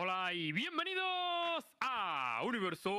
[0.00, 2.92] Hola y bienvenidos a Universo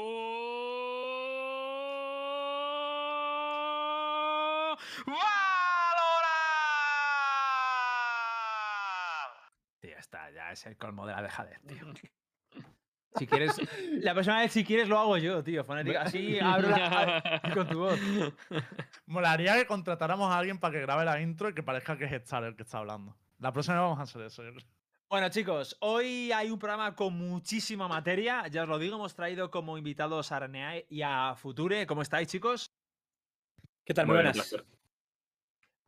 [5.05, 5.23] Valorant.
[9.79, 11.85] Tío, está, ya es el colmo de la dejadez, tío.
[13.15, 13.55] Si quieres,
[14.03, 15.63] la próxima vez si quieres lo hago yo, tío.
[15.63, 17.97] Fonética, así abro la, con tu voz.
[19.05, 22.11] Molaría que contratáramos a alguien para que grabe la intro y que parezca que es
[22.11, 23.15] Star el que está hablando.
[23.37, 24.43] La próxima vez vamos a hacer eso.
[24.43, 24.78] yo creo.
[25.09, 28.47] Bueno, chicos, hoy hay un programa con muchísima materia.
[28.47, 31.87] Ya os lo digo, hemos traído como invitados a Arneae y a Future.
[31.87, 32.71] ¿Cómo estáis, chicos?
[33.83, 34.05] ¿Qué tal?
[34.05, 34.51] Muy Muy buenas.
[34.51, 34.78] bien,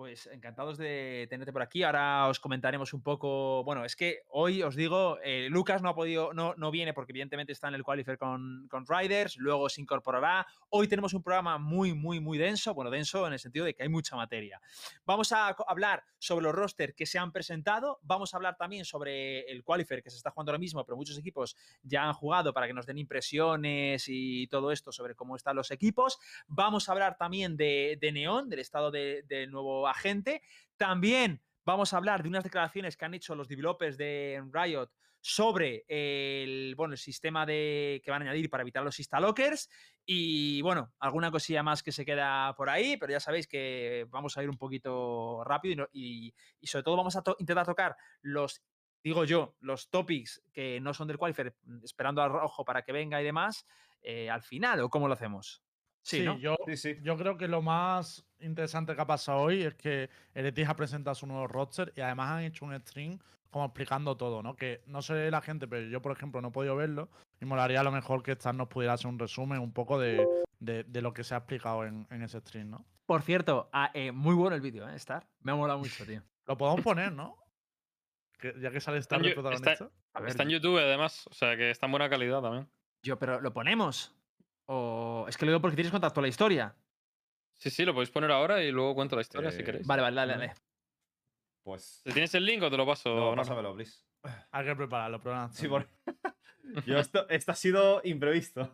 [0.01, 1.83] Pues encantados de tenerte por aquí.
[1.83, 3.63] Ahora os comentaremos un poco.
[3.63, 7.11] Bueno, es que hoy os digo, eh, Lucas no ha podido, no, no viene porque
[7.11, 10.47] evidentemente está en el qualifier con, con Riders, luego se incorporará.
[10.69, 12.73] Hoy tenemos un programa muy, muy, muy denso.
[12.73, 14.59] Bueno, denso en el sentido de que hay mucha materia.
[15.05, 17.99] Vamos a hablar sobre los rosters que se han presentado.
[18.01, 21.15] Vamos a hablar también sobre el qualifier que se está jugando ahora mismo, pero muchos
[21.19, 25.55] equipos ya han jugado para que nos den impresiones y todo esto sobre cómo están
[25.55, 26.17] los equipos.
[26.47, 29.51] Vamos a hablar también de, de Neon, del estado de- del
[29.91, 30.41] agente.
[30.77, 34.89] También vamos a hablar de unas declaraciones que han hecho los developers de Riot
[35.23, 39.69] sobre el, bueno, el sistema de, que van a añadir para evitar los instalockers.
[40.03, 44.35] Y bueno, alguna cosilla más que se queda por ahí, pero ya sabéis que vamos
[44.37, 48.63] a ir un poquito rápido y, y- sobre todo vamos a intentar tocar los,
[49.03, 53.21] digo yo, los topics que no son del qualifier, esperando al rojo para que venga
[53.21, 53.65] y demás,
[54.01, 55.63] eh, al final, ¿o cómo lo hacemos?
[56.03, 56.37] Sí, ¿no?
[56.39, 56.97] yo, Sí, sí.
[57.01, 61.13] yo creo que lo más interesante que ha pasado hoy es que Eretis ha presentado
[61.15, 63.19] su nuevo roster y además han hecho un stream
[63.51, 64.55] como explicando todo, ¿no?
[64.55, 67.81] Que no sé la gente, pero yo, por ejemplo, no he podido verlo y molaría
[67.81, 70.29] a lo mejor que Star nos pudiera hacer un resumen un poco de,
[70.59, 72.85] de- de lo que se ha explicado en, en ese stream, ¿no?
[73.05, 74.95] Por cierto, ah, eh, muy bueno el vídeo, ¿eh?
[74.95, 75.27] Star.
[75.41, 76.23] Me ha molado mucho, tío.
[76.47, 77.37] Lo podemos poner, ¿no?
[78.39, 79.89] Que- ya que sale Star de Yu- protagonista.
[80.13, 82.67] A ver, Está en YouTube además, o sea que está en buena calidad también.
[83.03, 84.15] yo, pero ¿lo ponemos?
[84.73, 86.73] O es que lo digo porque tienes contacto a la historia.
[87.57, 89.85] Sí, sí, lo podéis poner ahora y luego cuento la historia si Eh, queréis.
[89.85, 90.53] Vale, vale, dale, dale.
[91.61, 92.01] Pues.
[92.05, 93.13] Tienes el link o te lo paso.
[93.13, 93.99] No, pásamelo, please.
[94.51, 95.87] Hay que prepararlo, pero Sí, por...
[96.85, 98.71] Yo esto, esto ha sido imprevisto.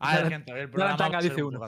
[0.00, 1.60] A ver, gente, el programa va a ser uno.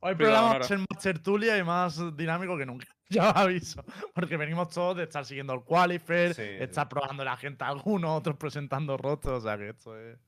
[0.00, 2.86] Hoy el programa va a ser más tertulia y más dinámico que nunca.
[3.10, 3.84] Ya os aviso.
[4.14, 6.90] Porque venimos todos de estar siguiendo el Qualifier, Sí, estar sí.
[6.90, 9.38] probando la gente a algunos, otros presentando rostros.
[9.44, 10.18] O sea que esto es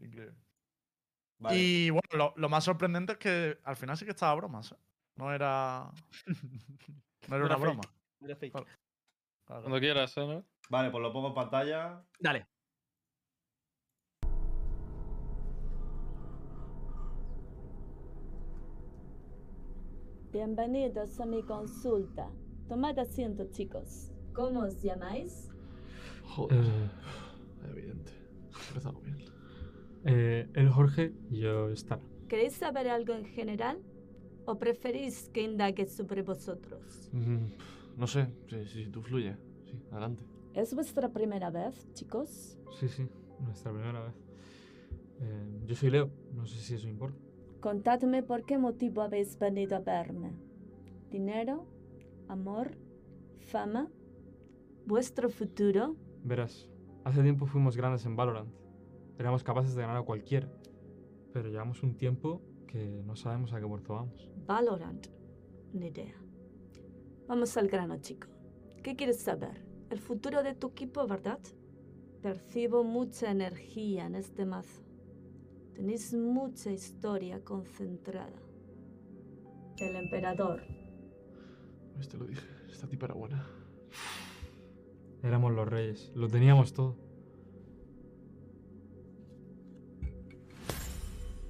[0.00, 0.36] increíble.
[1.38, 1.56] Vale.
[1.56, 4.72] Y bueno, lo, lo más sorprendente es que al final sí que estaba bromas.
[4.72, 4.76] ¿eh?
[5.16, 5.90] No era.
[7.28, 7.60] No era una fake.
[7.60, 7.82] broma.
[8.22, 8.52] Era fake.
[8.52, 8.66] Claro,
[9.46, 9.62] claro.
[9.62, 10.26] Cuando quieras, ¿eh?
[10.26, 10.44] ¿no?
[10.70, 12.02] Vale, pues lo pongo en pantalla.
[12.18, 12.46] Dale.
[20.32, 22.30] Bienvenidos a mi consulta.
[22.68, 24.12] Tomad asiento, chicos.
[24.32, 25.48] ¿Cómo os llamáis?
[26.24, 26.64] Joder.
[27.68, 28.12] Evidente.
[28.68, 29.29] Empezamos bien.
[30.04, 32.00] Eh, el Jorge y yo Star.
[32.28, 33.78] ¿Queréis saber algo en general?
[34.46, 37.10] ¿O preferís que indague sobre vosotros?
[37.12, 37.46] Mm,
[37.96, 39.36] no sé, si, si tú fluye.
[39.66, 40.24] Sí, adelante.
[40.54, 42.58] ¿Es vuestra primera vez, chicos?
[42.78, 43.08] Sí, sí,
[43.40, 44.14] nuestra primera vez.
[45.20, 47.18] Eh, yo soy Leo, no sé si eso importa.
[47.60, 50.32] Contadme por qué motivo habéis venido a verme.
[51.10, 51.66] ¿Dinero?
[52.28, 52.70] ¿Amor?
[53.38, 53.90] ¿Fama?
[54.86, 55.94] ¿Vuestro futuro?
[56.24, 56.68] Verás,
[57.04, 58.59] hace tiempo fuimos grandes en Valorant.
[59.20, 60.48] Éramos capaces de ganar a cualquiera.
[61.34, 64.30] Pero llevamos un tiempo que no sabemos a qué puerto vamos.
[64.46, 65.08] Valorant.
[65.74, 66.14] Ni idea.
[67.28, 68.28] Vamos al grano, chico.
[68.82, 69.62] ¿Qué quieres saber?
[69.90, 71.38] El futuro de tu equipo, ¿verdad?
[72.22, 74.82] Percibo mucha energía en este mazo.
[75.74, 78.40] Tenéis mucha historia concentrada.
[79.76, 80.62] El emperador.
[81.92, 83.46] Pues te lo dije, esta tipa era buena.
[85.22, 87.09] Éramos los reyes, lo teníamos todo.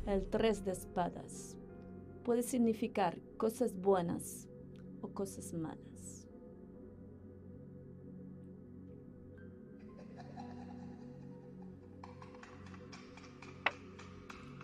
[0.06, 1.56] El tres de espadas.
[2.24, 4.48] Puede significar cosas buenas
[5.00, 6.28] o cosas malas.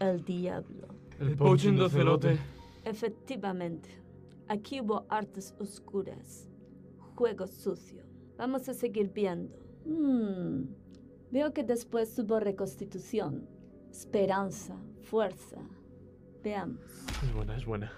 [0.00, 0.88] El diablo.
[1.18, 2.38] El, poaching de celote.
[2.84, 3.88] Efectivamente,
[4.48, 6.48] aquí hubo artes oscuras,
[7.14, 8.04] juego sucio.
[8.36, 9.56] Vamos a seguir viendo.
[9.86, 10.64] Hmm,
[11.30, 13.48] Veo que después hubo reconstitución,
[13.96, 15.56] esperanza, fuerza.
[16.44, 16.80] Veamos.
[17.22, 17.92] Es buena, es buena.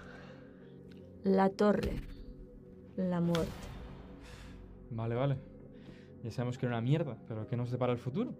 [1.23, 1.99] La torre,
[2.95, 3.51] la muerte.
[4.91, 5.37] Vale, vale.
[6.23, 8.33] Ya sabemos que era una mierda, pero ¿qué nos depara el futuro?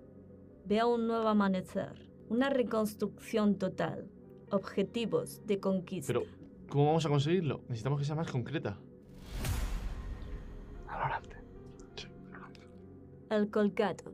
[0.66, 4.10] Veo un nuevo amanecer, una reconstrucción total,
[4.52, 6.14] objetivos de conquista.
[6.14, 6.24] Pero,
[6.70, 7.62] ¿cómo vamos a conseguirlo?
[7.68, 8.78] Necesitamos que sea más concreta.
[10.88, 11.36] Valorante.
[11.98, 12.62] Sí, Valorante.
[13.30, 14.14] El colgado.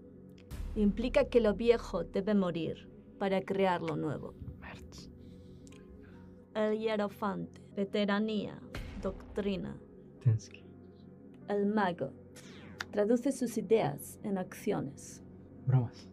[0.75, 4.33] Implica que lo viejo debe morir para crear lo nuevo.
[4.59, 5.09] Merch.
[6.53, 7.61] El hierofante.
[7.75, 8.59] Veteranía.
[9.01, 9.77] Doctrina.
[10.23, 10.63] Tensky.
[11.47, 12.11] El mago.
[12.91, 15.21] Traduce sus ideas en acciones.
[15.65, 16.09] Bromas.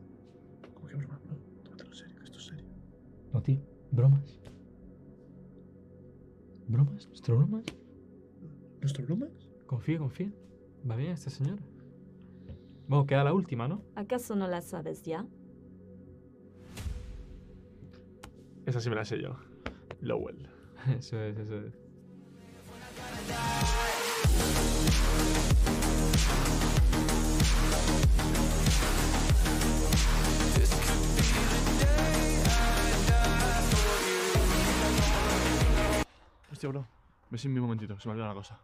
[0.75, 1.21] ¿Cómo que broma?
[1.29, 2.65] No, tómatelo serio, que esto es serio.
[3.33, 3.61] No, tío.
[3.91, 4.41] Bromas.
[6.67, 7.07] ¿Bromas?
[7.09, 7.65] ¿Nuestro bromas?
[8.81, 9.29] ¿Nuestro broma?
[9.67, 10.33] Confía, confía.
[10.91, 11.63] Va bien esta señora.
[12.89, 13.83] Bueno, queda la última, ¿no?
[13.95, 15.27] ¿Acaso no la sabes ya?
[18.65, 19.37] Esa sí me la sé yo.
[20.01, 20.49] Lowell.
[20.99, 21.73] Eso es, eso es.
[36.51, 36.87] Hostia, bro.
[37.31, 38.59] Ve sin mi momentito, se me olvidó una cosa.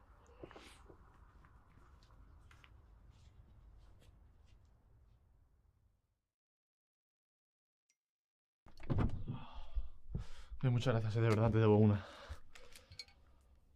[10.65, 12.05] Muchas gracias, eh, de verdad, te debo una.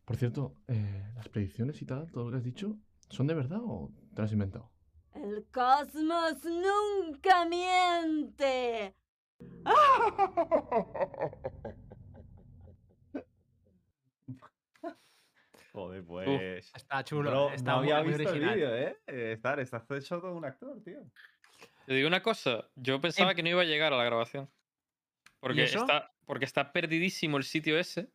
[0.05, 2.77] Por cierto, eh, las predicciones y tal, todo lo que has dicho,
[3.09, 4.71] ¿son de verdad o te las has inventado?
[5.15, 8.95] El cosmos nunca miente.
[15.73, 16.71] Joder, pues.
[16.75, 17.31] Está chulo.
[17.31, 18.99] Bro, está no muy- había muy visto el vídeo, ¿eh?
[19.07, 21.01] Eh, Estar, estás hecho todo un actor, tío.
[21.87, 24.51] Te digo una cosa, yo pensaba que no iba a llegar a la grabación.
[25.41, 25.81] Porque eso?
[25.81, 28.09] está, porque está perdidísimo el sitio ese.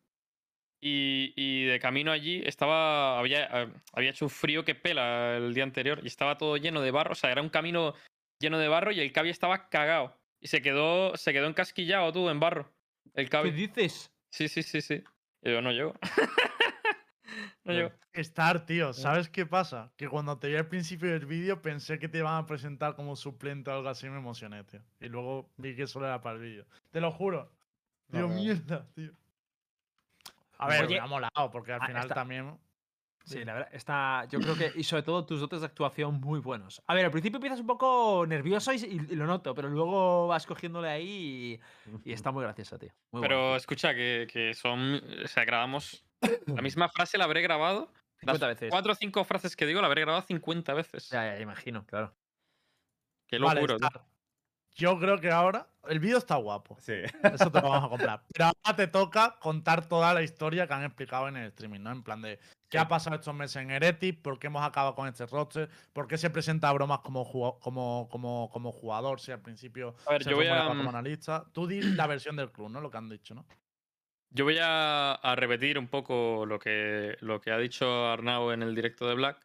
[0.80, 3.18] Y, y de camino allí estaba.
[3.18, 6.80] Había, eh, había hecho un frío que pela el día anterior y estaba todo lleno
[6.80, 7.12] de barro.
[7.12, 7.94] O sea, era un camino
[8.38, 10.16] lleno de barro y el cabi estaba cagado.
[10.40, 12.72] Y se quedó, se quedó encasquillado tú en barro.
[13.14, 13.50] El ¿Qué cabi.
[13.50, 14.12] dices?
[14.30, 15.02] Sí, sí, sí, sí.
[15.42, 15.94] Y yo no llego.
[17.64, 17.92] no llego.
[18.12, 19.92] Star, tío, ¿sabes qué pasa?
[19.96, 23.14] Que cuando te vi al principio del vídeo pensé que te iban a presentar como
[23.14, 24.80] suplente o algo así y me emocioné, tío.
[25.00, 26.66] Y luego vi que solo era para el vídeo.
[26.90, 27.52] Te lo juro.
[28.10, 28.28] Tío, No.
[28.28, 29.12] mierda, tío.
[30.58, 32.58] A ver, Oye, me ha molado, porque al ah, final está- también.
[33.24, 34.24] Sí, la verdad, está.
[34.30, 34.72] Yo creo que.
[34.74, 36.82] Y sobre todo tus dotes de actuación muy buenos.
[36.86, 40.26] A ver, al principio empiezas un poco nervioso y, y- y lo noto, pero luego
[40.28, 41.60] vas cogiéndole ahí
[42.02, 42.90] y, y está muy gracioso, tío.
[43.12, 43.56] Muy Pero bueno.
[43.56, 45.02] escucha, que, que son.
[45.24, 46.04] O sea, grabamos.
[46.46, 47.92] La misma frase la habré grabado.
[48.22, 48.70] Las 50 veces.
[48.70, 51.10] cuatro o cinco frases que digo la habré grabado 50 veces.
[51.10, 52.16] Ya, ya, imagino, claro.
[53.28, 53.76] Qué Vale, locura.
[53.90, 54.02] tío.
[54.78, 55.66] Yo creo que ahora.
[55.88, 56.76] El vídeo está guapo.
[56.80, 56.92] Sí.
[57.22, 58.22] Eso te lo vamos a comprar.
[58.32, 61.90] Pero ahora te toca contar toda la historia que han explicado en el streaming, ¿no?
[61.90, 62.38] En plan de
[62.68, 66.06] qué ha pasado estos meses en Heretic, por qué hemos acabado con este roster, por
[66.06, 67.24] qué se presenta a bromas como,
[67.60, 71.44] como, como, como jugador, si al principio A ver, se yo voy a, como analista.
[71.52, 72.80] Tú di la versión del club, ¿no?
[72.80, 73.46] Lo que han dicho, ¿no?
[74.30, 78.62] yo voy a, a repetir un poco lo que, lo que ha dicho Arnau en
[78.62, 79.40] el directo de Black.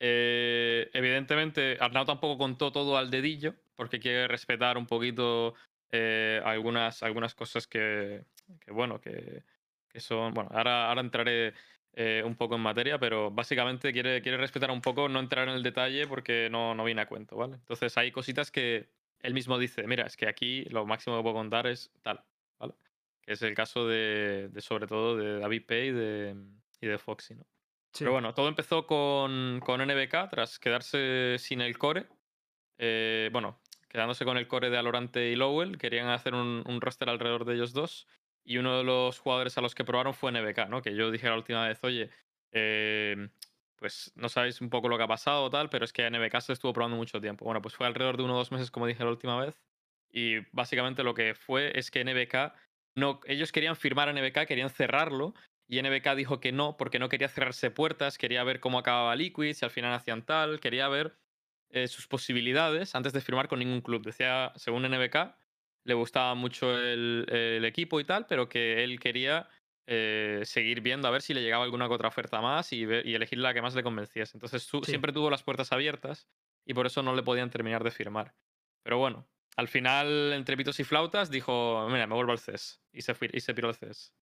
[0.00, 5.54] Eh, evidentemente, Arnau tampoco contó todo al dedillo, porque quiere respetar un poquito
[5.90, 8.24] eh, algunas, algunas cosas que,
[8.60, 9.44] que, bueno, que,
[9.88, 10.34] que son.
[10.34, 11.54] Bueno, ahora, ahora entraré
[11.94, 15.54] eh, un poco en materia, pero básicamente quiere, quiere respetar un poco, no entrar en
[15.54, 17.54] el detalle porque no, no viene a cuento, ¿vale?
[17.54, 18.88] Entonces hay cositas que
[19.20, 22.24] él mismo dice, mira, es que aquí lo máximo que puedo contar es tal,
[22.58, 22.74] ¿vale?
[23.22, 26.36] Que es el caso de, de sobre todo de David Pay y de,
[26.80, 27.46] y de Foxy, ¿no?
[27.96, 32.08] Pero bueno, todo empezó con, con NBK tras quedarse sin el core.
[32.76, 33.60] Eh, bueno,
[33.94, 35.78] quedándose con el core de Alorante y Lowell.
[35.78, 38.08] Querían hacer un, roster alrededor de ellos dos.
[38.44, 40.82] Y uno de los jugadores a los que probaron fue NBK, ¿no?
[40.82, 42.10] Que yo dije la última vez, oye,
[42.50, 43.28] eh,
[43.76, 46.40] pues no sabéis un poco lo que ha pasado o tal, pero es que NBK
[46.40, 47.44] se estuvo probando mucho tiempo.
[47.44, 49.62] Bueno, pues fue alrededor de uno o dos meses, como dije la última vez.
[50.10, 52.52] Y básicamente lo que fue es que NBK,
[52.96, 55.34] no, ellos querían firmar a NBK, querían cerrarlo,
[55.68, 59.54] y NBK dijo que no, porque no quería cerrarse puertas, quería ver cómo acababa Liquid,
[59.54, 61.16] si al final hacían tal, quería ver
[61.74, 64.04] eh, sus posibilidades antes de firmar con ningún club.
[64.04, 65.34] Decía, según NBK,
[65.84, 69.48] le gustaba mucho el, el equipo y tal, pero que él quería
[69.86, 73.38] eh, seguir viendo a ver si le llegaba alguna otra oferta más y, y elegir
[73.38, 74.36] la que más le convenciese.
[74.36, 74.78] Entonces Sí.
[74.84, 76.26] siempre tuvo las puertas abiertas
[76.64, 78.34] y por eso no le podían terminar de firmar.
[78.82, 79.26] Pero bueno,
[79.56, 82.82] al final, entre pitos y flautas, dijo, mira, me vuelvo al CES.
[82.92, 84.14] Y se, y se piró al CES.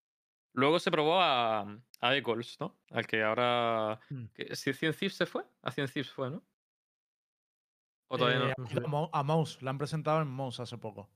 [0.54, 1.60] Luego se probó a,
[2.00, 2.78] a Eccles, ¿no?
[2.90, 4.00] Al que ahora...
[4.10, 4.24] Mm.
[4.34, 5.44] que- ¿Si 100 Thieves se fue?
[5.62, 6.42] A 100 Thieves fue, ¿no?
[8.12, 8.64] O todavía Eh, no.
[8.84, 11.08] a Mo- a Mouse, la han presentado en Mouse hace poco.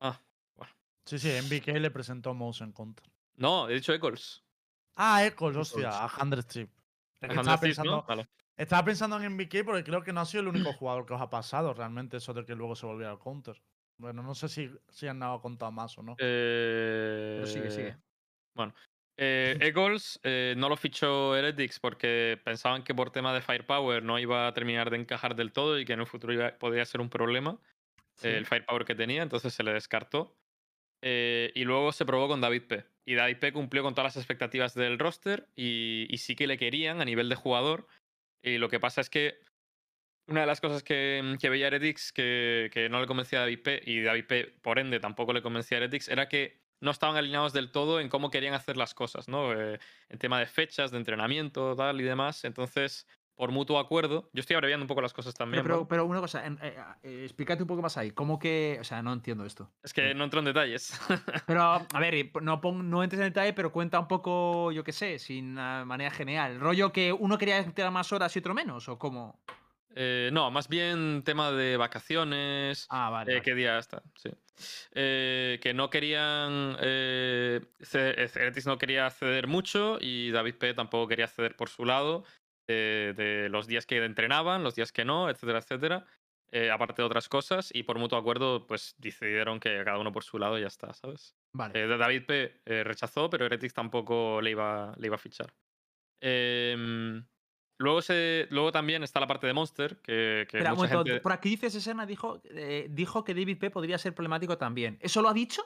[0.00, 0.20] Ah,
[0.56, 0.72] bueno.
[1.06, 3.06] Sí, sí, en BK le presentó Mouse en contra.
[3.36, 4.44] No, he dicho Eccles.
[4.96, 6.70] Ah, Echoes, hostia, a Hundred Strip.
[7.20, 8.02] Es que A estaba 100 Thieves, pensando, ¿no?
[8.06, 8.28] Vale.
[8.56, 11.20] estaba pensando en MBK porque creo que no ha sido el único jugador que os
[11.20, 13.62] ha pasado realmente eso de que luego se volviera al counter.
[13.96, 16.14] Bueno, no sé si, si han dado contado más o no.
[16.18, 17.96] Eh, Pero sigue, sigue.
[18.54, 18.74] Bueno,
[19.20, 24.18] Eh, Eagles eh, no lo fichó Heretics porque pensaban que por tema de firepower no
[24.18, 27.00] iba a terminar de encajar del todo y que en el futuro iba- podría ser
[27.00, 27.60] un problema
[28.14, 28.28] Sí.
[28.28, 30.36] el firepower que tenía, entonces se le descartó.
[31.02, 32.84] Eh, y luego se probó con David P.
[33.06, 36.58] Y David P cumplió con todas las expectativas del roster y, y sí que le
[36.58, 37.86] querían a nivel de jugador.
[38.42, 39.38] Y lo que pasa es que
[40.26, 43.62] una de las cosas que, que veía Heretics que, que no le convencía a David
[43.62, 43.82] P.
[43.86, 44.44] y David P.
[44.62, 48.08] por ende tampoco le convencía a Heretics era que no estaban alineados del todo en
[48.08, 49.52] cómo querían hacer las cosas, ¿no?
[49.52, 52.44] Eh, en tema de fechas, de entrenamiento, tal y demás.
[52.44, 55.62] Entonces, por mutuo acuerdo, yo estoy abreviando un poco las cosas también.
[55.62, 58.10] Pero, pero, una cosa, en- eh, eh, explícate un poco más ahí.
[58.10, 58.78] ¿Cómo que.?
[58.80, 59.70] O sea, no entiendo esto.
[59.82, 60.98] Es que no entro en detalles.
[61.46, 64.92] Pero, a ver, no, pon- no entres en detalle, pero cuenta un poco, yo qué
[64.92, 66.58] sé, sin manera general.
[66.60, 68.88] ¿Rollo que uno quería tener más horas y otro menos?
[68.88, 69.40] ¿O cómo?
[70.32, 72.86] No, más bien tema de vacaciones.
[72.90, 73.32] Ah, vale.
[73.32, 73.42] vale.
[73.42, 74.02] ¿Qué día está?
[74.16, 74.30] Sí.
[74.92, 76.76] Eh, que no querían.
[76.80, 77.60] Eh,
[77.94, 80.74] eh, no quería ceder mucho y David P.
[80.74, 82.24] tampoco quería ceder por su lado
[82.66, 86.06] de, de los días que entrenaban, los días que no, etcétera, etcétera.
[86.50, 90.24] eh, aparte de otras cosas, y por mutuo acuerdo, pues decidieron que cada uno por
[90.24, 91.36] su lado y ya está, ¿sabes?
[91.52, 91.84] Vale.
[91.84, 92.62] Eh, David P.
[92.64, 95.54] eh, rechazó, pero Heretics tampoco le iba, le iba a fichar.
[96.20, 97.26] Em,
[97.78, 101.10] luego, se, luego también está la parte de Monster, que, que Espera, un mucha momento,
[101.12, 101.20] gente...
[101.22, 104.98] por aquí dice Sesena, dijo, eh, dijo que David P podría ser problemático también.
[105.00, 105.62] ¿Eso lo ha dicho?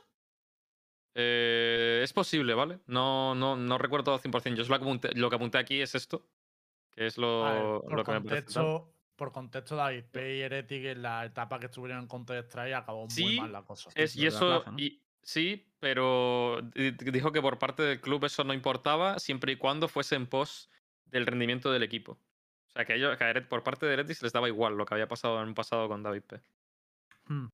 [1.15, 2.81] Eh, es posible, ¿vale?
[2.87, 4.55] No, no, no recuerdo todo al 100%.
[4.57, 6.27] Yo es lo que, apunté, lo que apunté aquí es esto,
[6.91, 8.23] que es lo, ver, que me parece.
[8.23, 13.03] contexto, por contexto, David P y Heretic en la etapa que estuvieron en Counter-Strike acabó
[13.03, 13.91] muy Sí, mal la cosa.
[13.95, 14.79] Es, Sí, y eso, plaza, ¿no?
[14.79, 19.57] y, sí, pero di- dijo que por parte del club eso no importaba siempre y
[19.57, 20.71] cuando fuese en pos
[21.13, 22.13] del rendimiento del equipo.
[22.13, 24.87] O sea, que, ellos, que a Eret- por parte de Eretis les daba igual lo
[24.87, 26.41] que había pasado en un pasado con David P.
[27.27, 27.47] Hmm.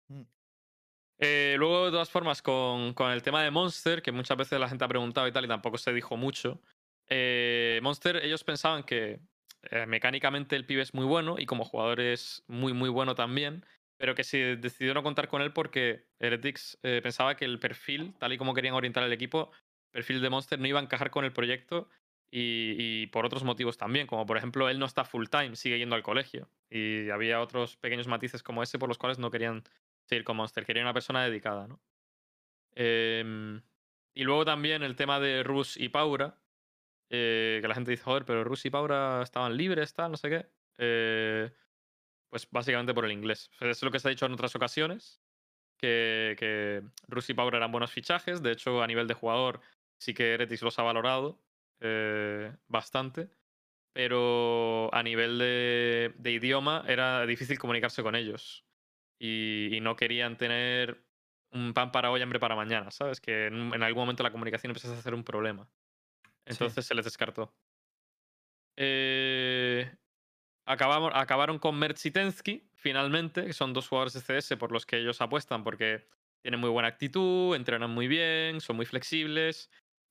[1.18, 4.68] Eh, luego, de todas formas, con, con el tema de Monster, que muchas veces la
[4.68, 6.60] gente ha preguntado y tal, y tampoco se dijo mucho.
[7.08, 9.20] eh, Monster, ellos pensaban que
[9.62, 13.66] eh, mecánicamente el pibe es muy bueno y como jugador es muy, muy bueno también,
[13.96, 18.14] pero que se decidió no contar con él porque Heretics eh, pensaba que el perfil,
[18.18, 19.50] tal y como querían orientar el equipo,
[19.86, 21.88] el perfil de Monster no iba a encajar con el proyecto
[22.30, 25.97] y, por otros motivos también, como por ejemplo él no está full time, sigue yendo
[25.97, 29.64] al colegio y había otros pequeños matices como ese por los cuales no querían
[30.04, 31.80] seguir con Monster, querían una persona dedicada, ¿no?
[32.75, 33.62] Em,
[34.14, 36.38] y luego también el tema de Rus y Paura,
[37.11, 40.28] eh, que la gente dice, joder, pero Rus y Paura estaban libres, tal, no sé
[40.28, 40.47] qué.
[40.78, 41.50] Eh,
[42.30, 43.50] pues básicamente por el inglés.
[43.58, 45.20] Sea, Es lo que se ha dicho en otras ocasiones,
[45.78, 48.42] que, que Rus y Paura eran buenos fichajes.
[48.42, 49.61] De hecho, a nivel de jugador,
[49.99, 51.40] sí que Eretis los ha valorado
[51.80, 53.30] eh, bastante.
[53.92, 58.64] Pero a nivel de, de idioma era difícil comunicarse con ellos.
[59.18, 61.08] Y, y no querían tener
[61.52, 63.20] un pan para hoy, hambre para mañana, ¿sabes?
[63.20, 65.68] Que en, algún momento la comunicación empezó a ser un problema.
[66.44, 67.54] Entonces se les descartó.
[68.76, 69.90] Eh,
[70.64, 74.87] acabamos, acabaron con Mertz y Tensky, finalmente, que son dos jugadores de CS por los
[74.87, 76.06] que ellos apuestan porque
[76.42, 79.70] tienen muy buena actitud, entrenan muy bien, son muy flexibles.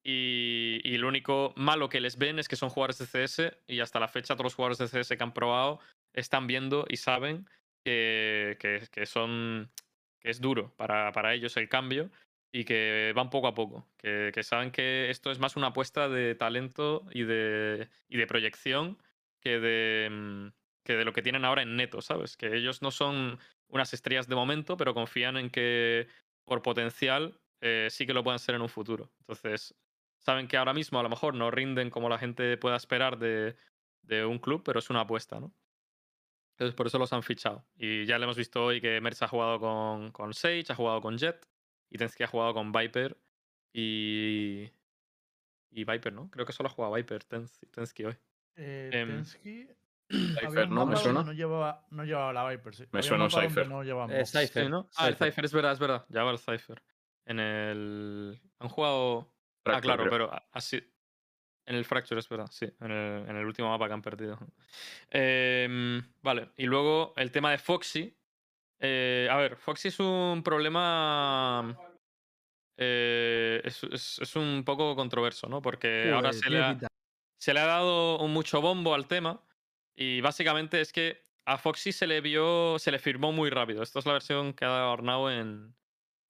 [0.10, 3.82] Y, y lo único malo que les ven es que son jugadores de CS y
[3.82, 5.82] hasta la fecha todos los jugadores de CS que han probado
[6.14, 7.46] están viendo y saben
[7.84, 9.70] que, que- que son
[10.22, 12.10] que es duro para, para ellos el cambio
[12.54, 16.08] y que van poco a poco, que, que saben que esto es más una apuesta
[16.08, 18.98] de talento y de, y de proyección
[19.42, 20.48] que de, mm,
[20.86, 22.38] que de lo que tienen ahora en neto, ¿sabes?
[22.38, 26.08] Que ellos no son unas estrellas de momento, pero confían en que
[26.46, 29.12] por potencial eh, sí que lo puedan ser en un futuro.
[29.20, 29.76] Entonces,
[30.20, 33.56] saben que ahora mismo a lo mejor no rinden como la gente pueda esperar de,
[34.02, 35.54] de un club, pero es una apuesta, ¿no?
[36.52, 37.66] Entonces, por eso los han fichado.
[37.76, 41.02] Y ya le hemos visto hoy que Merz ha jugado con, con Sage, ha jugado
[41.02, 41.48] con Jet,
[41.90, 43.18] y Tensky ha jugado con Viper
[43.74, 44.70] y.
[45.70, 46.30] Y Viper, ¿no?
[46.32, 48.16] Creo que solo ha jugado Viper, Tens- Tensky hoy.
[48.56, 49.68] Eh, Em, Tensky,
[50.10, 50.86] Cypher, ¿no?
[50.88, 51.22] ¿Me suena?
[51.24, 52.84] No llevaba, no llevaba la Viper, sí.
[52.92, 53.68] Me Había suena un Cypher.
[53.70, 54.26] No llevaba Eh.
[54.26, 54.64] Cypher.
[54.66, 54.90] Sí, ¿no?
[54.96, 55.46] Ah, el Cypher.
[55.46, 56.06] Es verdad, es verdad.
[56.12, 56.82] Va el Cypher.
[57.26, 58.42] En el.
[58.60, 59.32] Han jugado.
[59.76, 60.12] Ah, claro, creo.
[60.30, 60.82] pero así.
[61.66, 62.66] En el Fracture, es verdad, sí.
[62.80, 64.40] En el, en el último mapa que han perdido.
[65.10, 68.18] Em, vale, y luego el tema de Foxy.
[68.80, 71.78] Eh, a ver, Foxy es un problema.
[72.78, 75.62] eh, es, es- es un poco controverso, ¿no?
[75.62, 76.88] Porque ahora se le, ha, David,
[77.38, 79.42] se le ha dado un mucho bombo al tema.
[79.96, 82.78] Y básicamente es que a Foxy se le vio.
[82.80, 83.82] Se le firmó muy rápido.
[83.82, 85.76] Esta es la versión que ha dado Arnau en,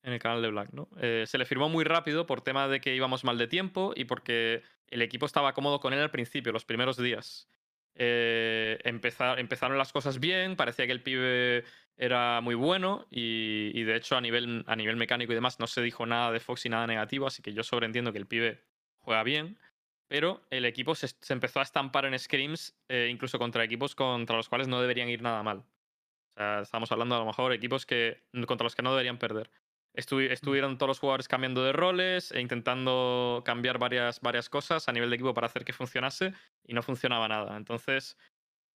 [0.02, 0.88] en el canal de Black, ¿no?
[1.00, 4.04] Eh, se le firmó muy rápido por tema de que íbamos mal de tiempo y
[4.04, 7.48] porque el equipo estaba cómodo con él al principio, los primeros días.
[7.94, 11.64] Eh, empeza- empezaron las cosas bien, parecía que el pibe
[11.96, 15.66] era muy bueno y, y de hecho a nivel, a nivel mecánico y demás no
[15.66, 18.62] se dijo nada de Foxy, nada negativo, así que yo sobreentiendo que el pibe
[19.00, 19.58] juega bien,
[20.06, 24.36] pero el equipo se, se empezó a estampar en scrims, eh, incluso contra equipos contra
[24.36, 25.58] los cuales no deberían ir nada mal.
[25.58, 29.50] O sea, estamos hablando a lo mejor equipos que, contra los que no deberían perder.
[29.98, 34.92] Estuvi- estuvieron todos los jugadores cambiando de roles e intentando cambiar varias, varias cosas a
[34.92, 36.32] nivel de equipo para hacer que funcionase
[36.64, 37.56] y no funcionaba nada.
[37.56, 38.16] Entonces,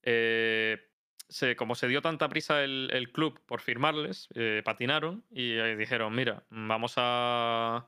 [0.03, 0.89] eh,
[1.30, 5.77] se- como se dio tanta prisa el, el club por firmarles, eh, patinaron y eh,
[5.77, 7.88] dijeron, mira, vamos a,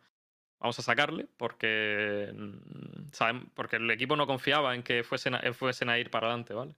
[0.60, 5.54] vamos a sacarle porque, mm, saben- porque el equipo no confiaba en que fuesen a,
[5.54, 6.76] fuesen a ir para adelante, ¿vale?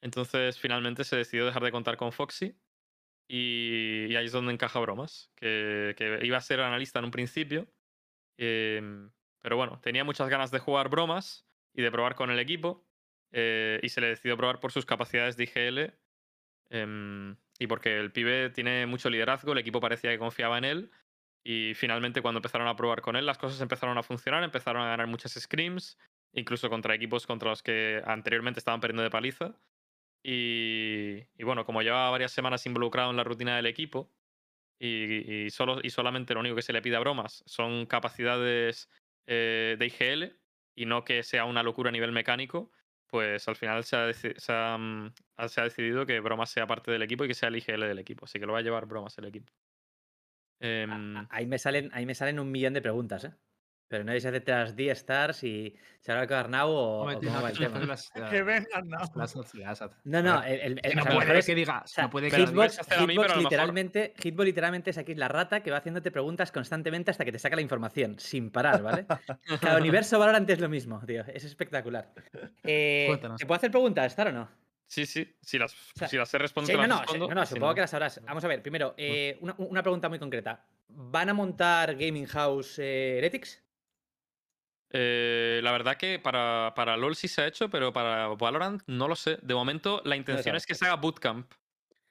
[0.00, 2.54] Entonces, finalmente se decidió dejar de contar con Foxy
[3.28, 7.66] y, ahí es donde encaja Bromas, que, que iba a ser analista en un principio,
[8.36, 12.86] em, pero bueno, tenía muchas ganas de jugar Bromas y de probar con el equipo
[13.32, 15.94] eh, y se le decidió probar por sus capacidades de IGL
[16.70, 20.90] em, y porque el pibe tiene mucho liderazgo, el equipo parecía que confiaba en él
[21.42, 24.88] y finalmente cuando empezaron a probar con él las cosas empezaron a funcionar, empezaron a
[24.88, 25.98] ganar muchas scrims,
[26.32, 29.54] incluso contra equipos contra los que anteriormente estaban perdiendo de paliza.
[30.24, 34.14] Y, y bueno, como llevaba varias semanas involucrado en la rutina del equipo
[34.78, 38.90] y, y solo, y solamente lo único que se le pide a bromas son capacidades
[39.26, 40.40] eh, de IGL
[40.74, 42.72] y no que sea una locura a nivel mecánico,
[43.06, 46.66] pues al final se ha, se ha, mm, ha- se ha decidido que bromas sea
[46.66, 48.24] parte del equipo y que sea el IGL del equipo.
[48.26, 49.52] Así que lo va a llevar bromas el equipo.
[50.60, 53.34] Em, Ahí me salen, ahí me salen un millón de preguntas, ¿eh?
[53.86, 57.42] Pero no hacerte las 10 stars y se con Arnau o, Hombre, o cómo no,
[57.42, 57.84] va el tío, tema.
[57.84, 58.98] las- Que vengan, no.
[59.14, 59.36] las.
[60.04, 61.82] No, A el, el- que el- no o sea, a puede mejor es- que diga,
[61.84, 62.36] o sea, no puede que.
[62.38, 66.10] Hitbox, a mí, Hitbox a literalmente, Hitbox literalmente es aquí la rata que va haciéndote
[66.10, 69.06] preguntas constantemente hasta que te saca la información, sin parar, ¿vale?
[69.60, 71.22] Cada universo Valorant es lo mismo, tío.
[71.26, 72.10] Es espectacular.
[72.62, 73.18] Eh.
[73.38, 74.48] ¿Te puedo hacer preguntas, ¿estar o no?
[74.86, 77.28] sí, sí, si las, sea, si las sé responder, Sí, te no, las no, respondo,
[77.28, 78.20] no, no, supongo no- que las sabrás.
[78.24, 80.64] Vamos a ver, primero, eh, una, una pregunta muy concreta.
[80.88, 83.63] ¿Van a montar Gaming House eh, Heretics?
[84.96, 89.08] Eh, la verdad que para, para LOL sí se ha hecho, pero para Valorant no
[89.08, 89.38] lo sé.
[89.42, 91.50] De momento, la intención es que se haga bootcamp.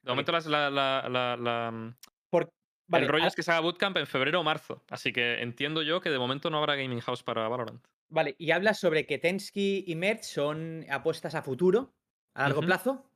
[0.02, 1.96] De momento, la- la- la- la, mm,
[2.30, 2.50] Por-
[2.88, 4.84] Vale, el rollo ah, es que se haga bootcamp en febrero o marzo.
[4.90, 7.82] Así que entiendo yo que de momento no habrá Gaming House para Valorant.
[8.10, 11.94] Vale, y hablas sobre que Tensky y Merch son apuestas a futuro,
[12.36, 13.10] a largo plazo.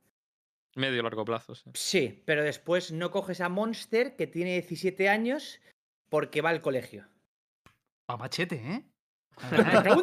[0.76, 1.70] Medio largo plazo, sí.
[1.74, 5.60] Sí, pero después no coges a Monster, que tiene 17 años,
[6.08, 7.06] porque va al colegio.
[8.06, 8.84] Pa' machete, ¿eh?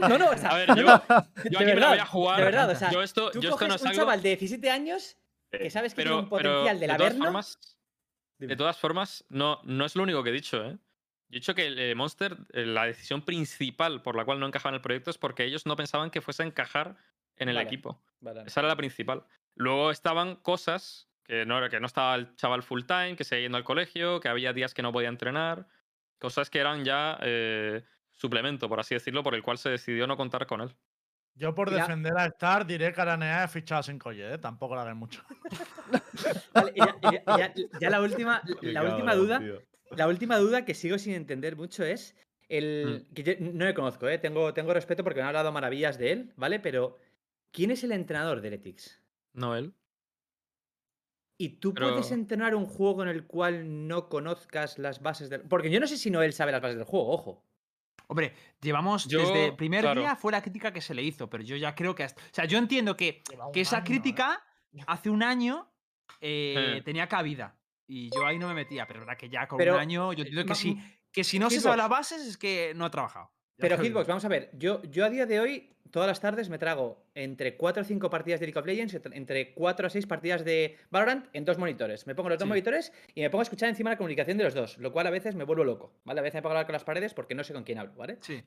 [0.01, 1.03] No, no, o sea, A ver, yo, no,
[1.49, 2.37] yo aquí me la voy a jugar.
[2.39, 4.29] de verdad, o sea, yo esto, Tú yo esto coges no es un chaval de
[4.29, 5.17] 17 años
[5.51, 7.59] que sabes que tiene un potencial del de formas,
[8.37, 8.49] Dime.
[8.51, 10.77] de todas formas, no, no es lo único que he dicho, ¿eh?
[11.27, 14.69] Yo he dicho que eh, Monster, eh, la decisión principal por la cual no encajaba
[14.71, 16.95] en el proyecto es porque ellos no pensaban que fuese a encajar
[17.37, 17.67] en el Vale.
[17.67, 18.01] equipo.
[18.19, 18.43] Vale.
[18.45, 19.23] Esa era la principal.
[19.55, 23.57] Luego estaban cosas que no, que no estaba el chaval full time, que seguía yendo
[23.57, 25.67] al colegio, que había días que no podía entrenar.
[26.19, 27.83] Cosas que eran ya eh,
[28.15, 30.75] suplemento, por así decirlo, por el cual se decidió no contar con él.
[31.37, 34.37] Yo por defender a Star diré que Aranea ha fichado sin colle, ¿eh?
[34.37, 35.21] Tampoco la hagáis mucho.
[36.53, 39.61] Vale, ya, y ya- y ya- ya la última, Qué la última cabrón, duda, tío.
[39.97, 42.15] la última duda que sigo sin entender mucho es
[42.47, 42.53] Mm.
[42.53, 44.19] el que yo no le conozco, ¿eh?
[44.19, 46.59] tengo, tengo respeto porque me han hablado maravillas de él, ¿vale?
[46.59, 46.95] Pero
[47.51, 49.01] ¿quién es el entrenador de Heretics?
[49.33, 49.73] No él.
[51.37, 55.69] ¿Y tú puedes entrenar un juego en el cual no conozcas las bases del Porque
[55.71, 57.43] yo no sé si no él sabe las bases del juego, ojo.
[58.07, 60.01] Hombre, llevamos Yo, desde el primer claro.
[60.01, 62.33] día fue la crítica que se le hizo, pero yo ya creo que hasta- O
[62.33, 63.87] sea, yo entiendo que, que esa año, ¿eh?
[63.87, 64.43] crítica
[64.87, 65.71] hace un año
[66.21, 66.83] eh, Hmm.
[66.83, 67.57] tenía cabida.
[67.87, 70.13] Y yo ahí no me metía, pero es verdad que ya con Pero, un año
[70.13, 70.77] yo entiendo ma- que sí.
[71.11, 73.31] Que si no se sabe las bases es que no ha trabajado.
[73.57, 73.77] Pero.
[73.77, 77.05] Hitbox, vamos a ver, yo, yo a día de hoy, todas las tardes me trago
[77.15, 80.43] entre 4 o 5 partidas de League of Legends, entre- entre 4 a 6 partidas
[80.43, 82.05] de Valorant en dos monitores.
[82.05, 82.49] Me pongo los dos Sí.
[82.49, 85.11] monitores y me pongo a escuchar encima la comunicación de los dos, lo cual a
[85.11, 86.19] veces me vuelvo loco, ¿vale?
[86.19, 87.93] A veces me pongo a hablar con las paredes porque no sé con quién hablo,
[87.95, 88.17] ¿vale?
[88.21, 88.43] Sí.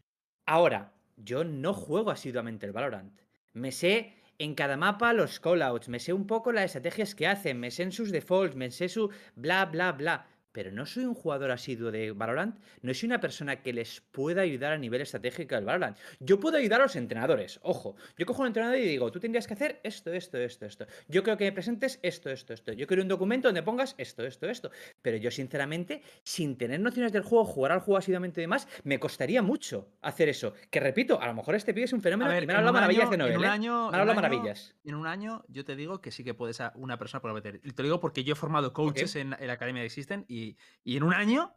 [0.47, 3.19] Ahora, yo no juego asiduamente el Valorant.
[3.55, 7.59] Me sé en cada mapa los callouts, me sé un poco las estrategias que hacen,
[7.59, 10.27] me sé en sus defaults, me sé su bla, bla, bla.
[10.59, 14.43] Pero no soy un jugador asiduo de Valorant, no soy una persona que les pueda
[14.43, 15.97] ayudar a nivel estratégico del Valorant.
[16.19, 17.95] Yo puedo ayudar a los entrenadores, ojo.
[18.17, 20.87] Yo cojo un entrenador y digo, tú tendrías que hacer esto, esto, esto, esto.
[21.07, 22.73] Yo creo que me presentes esto, esto, esto.
[22.73, 24.73] Yo quiero un documento donde pongas esto, esto, esto.
[25.01, 28.99] Pero yo, sinceramente, sin tener nociones del juego, jugar al juego asiduamente y demás, me
[28.99, 30.55] costaría mucho hacer eso.
[30.71, 32.67] Que repito, a lo mejor este pibe es un fenómeno ver, y me han en
[32.67, 33.39] hablado maravillas de en Noel.
[33.39, 33.47] un ¿eh?
[33.47, 34.75] año- Me en un maravillas.
[34.85, 37.61] En un año yo te digo que sí que puedes a una persona por meter.
[37.63, 40.25] Y te lo digo porque yo he formado coaches en, en la academia de Existen
[40.27, 40.48] y,
[40.85, 41.55] y en un año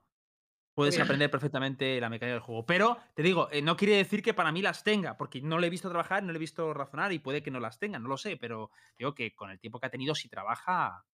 [0.74, 1.04] puedes bien.
[1.06, 2.66] aprender perfectamente la mecánica del juego.
[2.66, 5.68] Pero te digo, eh, no quiere decir que para mí las tenga, porque no le
[5.68, 8.08] he visto trabajar, no le he visto razonar y puede que no las tenga, no
[8.10, 11.06] lo sé, pero digo que con el tiempo que ha tenido, si trabaja,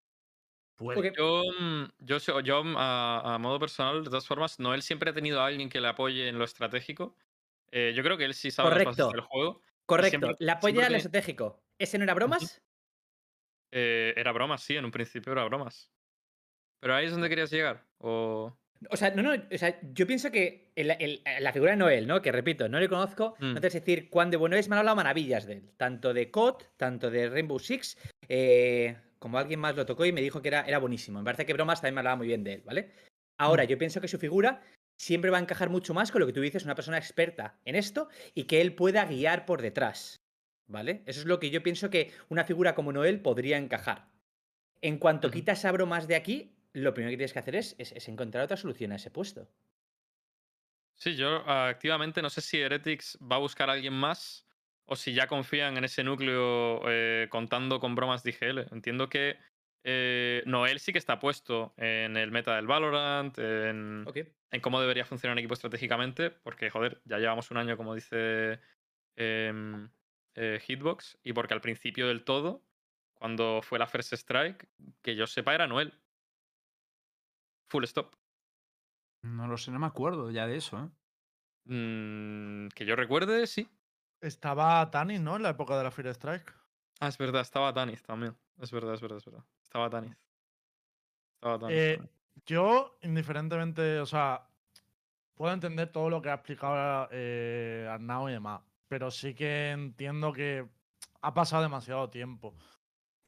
[0.75, 1.11] puede.
[1.17, 5.13] Yo, mm, yo, yo mm, a, a modo personal, de todas formas, Noel siempre ha
[5.13, 7.15] tenido a alguien que le apoye en lo estratégico.
[7.71, 9.09] Eh, yo creo que él sí sabe Correcto.
[9.11, 9.61] del juego.
[9.85, 10.09] Correcto.
[10.19, 11.63] siempre- la polla del tiene- estratégico.
[11.79, 12.61] ¿Ese no era bromas?
[13.71, 15.91] Eh, era bromas, sí, en un principio era bromas.
[16.79, 17.83] Pero ahí es donde querías llegar.
[17.99, 18.55] O.
[18.91, 22.05] O sea, no, no, o sea, yo pienso que el- el- la figura de Noel,
[22.05, 22.21] ¿no?
[22.21, 23.53] Que repito, no le conozco, Mm.
[23.55, 25.71] no te sé decir cuán de bueno es, me han hablado maravillas de él.
[25.77, 27.97] Tanto de COD, tanto de Rainbow Six,
[28.29, 31.17] eh, como alguien más lo tocó y me dijo que era, era buenísimo.
[31.19, 32.91] Me parece que Bromas también me hablaba muy bien de él, ¿vale?
[33.39, 34.61] Ahora, yo pienso que su figura
[34.99, 37.75] siempre va a encajar mucho más con lo que tú dices, una persona experta en
[37.75, 40.17] esto y que él pueda guiar por detrás,
[40.67, 41.01] ¿vale?
[41.07, 44.07] Eso es lo que yo pienso que una figura como Noel podría encajar.
[44.81, 45.35] En cuanto Ujú.
[45.35, 48.43] quitas a Bromas de aquí, lo primero que tienes que hacer es, es- es encontrar
[48.45, 49.49] otra solución a ese puesto.
[50.95, 54.47] Sí, yo ah, activamente no sé si Heretics va a buscar a alguien más
[54.85, 58.67] o si ya confían en ese núcleo eh, contando con bromas de IGL.
[58.71, 59.37] Entiendo que
[59.83, 64.05] eh, Noel sí que está puesto en el meta del Valorant, en,
[64.51, 68.59] en cómo debería funcionar un equipo estratégicamente, porque, joder, ya llevamos un año, como dice
[69.15, 69.91] em,
[70.35, 72.65] eh, Hitbox, y porque al principio del todo,
[73.13, 74.69] cuando fue la First Strike,
[75.01, 75.93] que yo sepa era Noel.
[77.69, 78.15] Full stop.
[79.23, 80.89] No lo sé, no me acuerdo ya de eso, ¿eh?
[81.65, 83.69] Mm, que yo recuerde, sí.
[84.21, 85.35] Estaba Tanis, ¿no?
[85.35, 86.53] En la época de la Fear Strike.
[86.99, 88.35] Ah, es verdad, estaba Tanis también.
[88.59, 89.43] Es verdad, es verdad, es verdad.
[89.61, 90.15] Estaba Tanis.
[91.35, 91.77] Estaba Tanis.
[91.77, 92.01] Eh,
[92.45, 94.47] yo, indiferentemente, o sea,
[95.35, 100.31] puedo entender todo lo que ha explicado eh, Arnau y demás, pero sí que entiendo
[100.33, 100.67] que
[101.21, 102.55] ha pasado demasiado tiempo.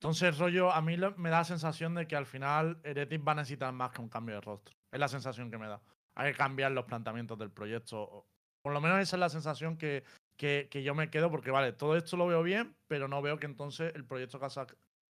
[0.02, 3.36] Entonces, rollo, a mí me da la sensación de que al final Heretic va a
[3.36, 4.74] necesitar más que un cambio de rostro.
[4.92, 5.82] Es la sensación que me da.
[6.16, 8.26] Hay que cambiar los planteamientos del proyecto.
[8.62, 10.06] Por lo menos esa es la sensación que,
[10.38, 13.40] que, que yo me quedo, porque vale, todo esto lo veo bien, pero no veo
[13.40, 14.68] que entonces el proyecto que, ha sa-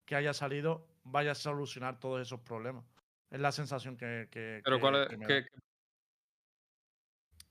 [0.07, 2.85] que haya salido vaya a solucionar todos esos problemas.
[3.31, 5.09] Es la sensación que, que, Pero que- cuál es.
[5.09, 5.49] que me qué- da.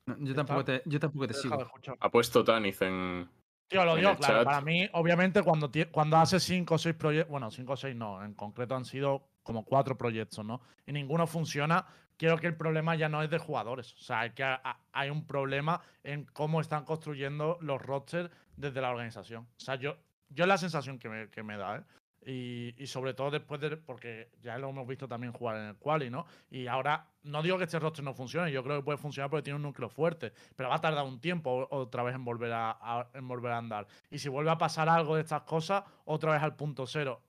[0.08, 1.72] No, Yo tampoco te, yo tampoco te sigo.
[2.00, 3.30] Ha puesto Taniz en.
[3.68, 4.36] Tío, lo digo claro.
[4.36, 4.46] chat.
[4.46, 8.24] Para mí, obviamente, cuando, cuando hace cinco o seis proyectos, bueno, cinco o seis no,
[8.24, 10.62] en concreto han sido como cuatro proyectos, ¿no?
[10.86, 11.86] Y ninguno funciona.
[12.18, 13.94] Creo que el problema ya no es de jugadores.
[13.94, 14.44] O sea, hay, que,
[14.92, 19.44] hay un problema en cómo están construyendo los rosters desde la organización.
[19.44, 19.98] O sea, yo,
[20.30, 21.84] yo es la sensación que me, que me da, ¿eh?
[22.30, 23.78] Y, y sobre todo después de.
[23.78, 26.26] Porque ya lo hemos visto también jugar en el Quali, ¿no?
[26.50, 29.44] Y ahora, no digo que este roster no funcione, yo creo que puede funcionar porque
[29.44, 32.72] tiene un núcleo fuerte, pero va a tardar un tiempo otra vez en volver a,
[32.72, 33.88] a- en volver a andar.
[34.12, 37.22] Y si vuelve a pasar algo de estas cosas, otra vez al punto cero.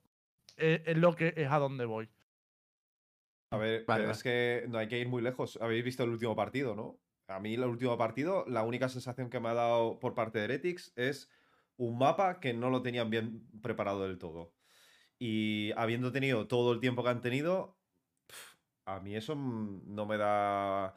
[0.57, 2.09] Es, es lo que es a donde voy.
[3.51, 4.09] A ver, vale.
[4.11, 5.57] es que no hay que ir muy lejos.
[5.61, 6.99] Habéis visto el último partido, ¿no?
[7.27, 10.45] A mí el último partido, la única sensación que me ha dado por parte de
[10.45, 11.29] Heretics es
[11.77, 14.55] un mapa que no lo tenían bien preparado del todo.
[15.19, 17.77] Y habiendo tenido todo el tiempo que han tenido,
[18.85, 20.95] a mí eso mm, no me da...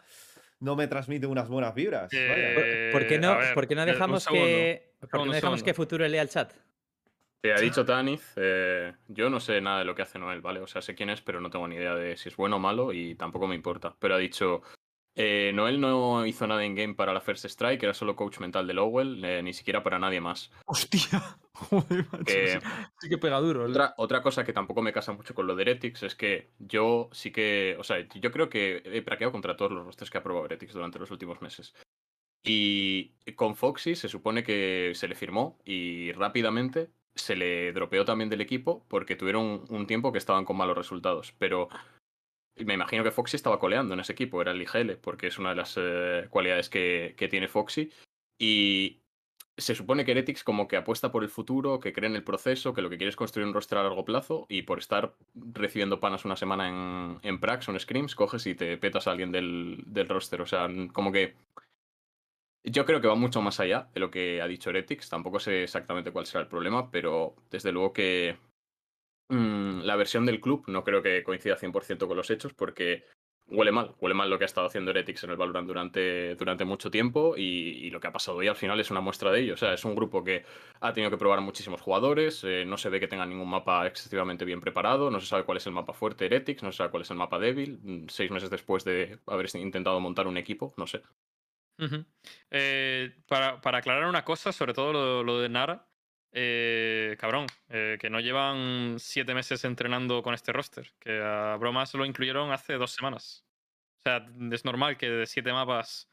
[0.60, 2.08] No me transmite unas buenas vibras.
[2.12, 4.94] Eh, ¿Por qué no, ver, por qué no eh, un dejamos segundo, que.
[5.00, 6.52] ¿Por qué no dejamos que Futuro lea el chat?
[7.42, 10.60] Te ha dicho Taniz, eh, yo no sé nada de lo que hace Noel, ¿vale?
[10.60, 12.58] O sea, sé quién es, pero no tengo ni idea de si es bueno o
[12.60, 13.96] malo y tampoco me importa.
[13.98, 14.62] Pero ha dicho,
[15.16, 18.68] eh, Noel no hizo nada en game para la First Strike, era solo coach mental
[18.68, 20.52] de Lowell, eh, ni siquiera para nadie más.
[20.66, 21.20] Hostia.
[21.54, 22.60] Joder, macho, Que-
[23.00, 23.64] sí, que pega duro.
[23.64, 27.10] Otra, otra cosa que tampoco me casa mucho con lo de Heretics es que yo
[27.12, 30.22] sí que, o sea, yo creo que he praqueado contra todos los rosters que ha
[30.22, 31.74] probado Heretics durante los últimos meses.
[32.44, 38.30] Y con Foxy se supone que se le firmó y rápidamente se le dropeó también
[38.30, 41.34] del equipo porque tuvieron un tiempo que estaban con malos resultados.
[41.38, 41.68] Pero
[42.56, 45.50] me imagino que Foxy estaba coleando en ese equipo, era el IGL, porque es una
[45.50, 47.92] de las eh, cualidades que, que tiene Foxy.
[48.38, 49.01] Y
[49.62, 52.74] se supone que Heretics como que apuesta por el futuro, que cree en el proceso,
[52.74, 56.00] que lo que quiere es construir un roster a largo plazo y por estar recibiendo
[56.00, 59.32] panas una semana en, en Prax o en Scrims, coges y te petas a alguien
[59.32, 60.42] del, del roster.
[60.42, 61.34] O sea, como que
[62.64, 65.08] yo creo que va mucho más allá de lo que ha dicho Heretics.
[65.08, 68.38] Tampoco sé exactamente cuál será el problema, pero desde luego que
[69.28, 73.04] mm, la versión del club no creo que coincida 100% con los hechos porque
[73.52, 73.94] huele mal.
[74.00, 77.34] Huele mal lo que ha estado haciendo Heretics en el Valorant durante, durante mucho tiempo
[77.36, 79.54] y, lo que ha pasado hoy al final es una muestra de ello.
[79.54, 80.44] O sea, es un grupo que
[80.80, 84.44] ha tenido que probar muchísimos jugadores, eh, no se ve que tenga ningún mapa excesivamente
[84.44, 87.02] bien preparado, no se sabe cuál es el mapa fuerte Heretics, no se sabe cuál
[87.02, 90.86] es el mapa débil, mm, seis meses después de haber intentado montar un equipo, no
[90.86, 91.02] sé.
[92.50, 95.91] Eh, para, para aclarar una cosa, sobre todo lo, lo de Nara,
[96.34, 101.92] eh, cabrón, eh, que no llevan siete meses entrenando con este roster, que a Bromas
[101.94, 103.44] lo incluyeron hace dos semanas.
[103.98, 106.08] O sea, es normal que de siete mapas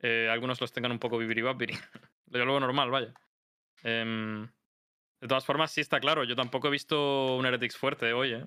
[0.00, 1.74] eh, algunos los tengan un poco bibiribabiri.
[2.26, 3.14] Yo lo veo normal, vaya.
[3.84, 4.46] Em,
[5.20, 8.46] de todas formas, sí está claro, yo tampoco he visto un Heretics fuerte hoy, ¿eh?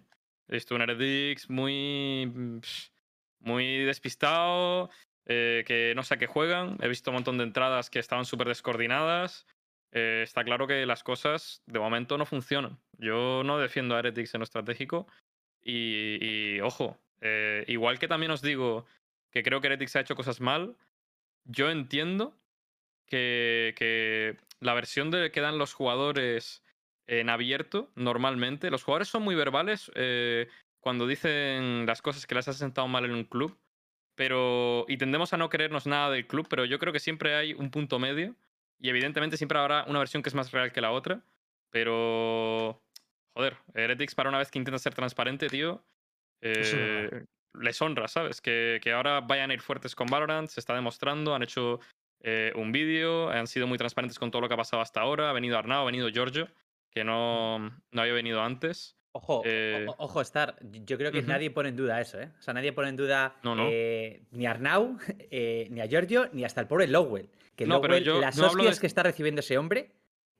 [0.49, 2.25] He visto un Heretics muy...
[2.27, 2.59] mm,
[3.39, 4.89] muy despistado,
[5.25, 6.77] que no sé a qué juegan.
[6.81, 9.45] He visto un montón de entradas que estaban súper descoordinadas.
[9.93, 12.79] Eh, está claro que las cosas de momento no funcionan.
[12.97, 15.07] Yo no defiendo a Heretics en lo estratégico.
[15.61, 18.85] Y, ojo, eh, igual que también os digo
[19.31, 20.75] que creo que Heretics ha hecho cosas mal,
[21.45, 22.35] yo entiendo
[23.05, 26.63] que, la versión de que dan los jugadores
[27.05, 30.47] en abierto, normalmente, los jugadores son muy verbales eh,
[30.79, 33.57] cuando dicen las cosas que les has sentado mal en un club,
[34.15, 37.53] pero y tendemos a no creernos nada del club, pero yo creo que siempre hay
[37.53, 38.35] un punto medio
[38.79, 41.23] y evidentemente siempre habrá una versión que es más real que la otra,
[41.69, 42.81] pero
[43.35, 45.83] joder, Heretics para una vez que intenta ser transparente, tío,
[46.41, 47.25] eh,
[47.59, 48.41] les honra, ¿sabes?
[48.41, 51.79] Que, que ahora vayan a ir fuertes con Valorant, se está demostrando, han hecho
[52.21, 55.29] eh, un vídeo, han sido muy transparentes con todo lo que ha pasado hasta ahora,
[55.29, 56.49] ha venido Arnau, ha venido Giorgio,
[56.89, 58.97] que no, no había venido antes.
[59.15, 60.55] Ojo, Eh, o- ojo, Star.
[60.85, 62.29] Yo creo que nadie pone en duda eso, ¿eh?
[62.39, 63.67] O sea, nadie pone en duda No, no.
[63.71, 64.97] eh, ni a Arnau,
[65.31, 67.29] eh, ni a Giorgio, ni hasta el pobre Lowell.
[67.55, 69.91] Que No, pero Lowell, yo las de- hostias que está recibiendo ese hombre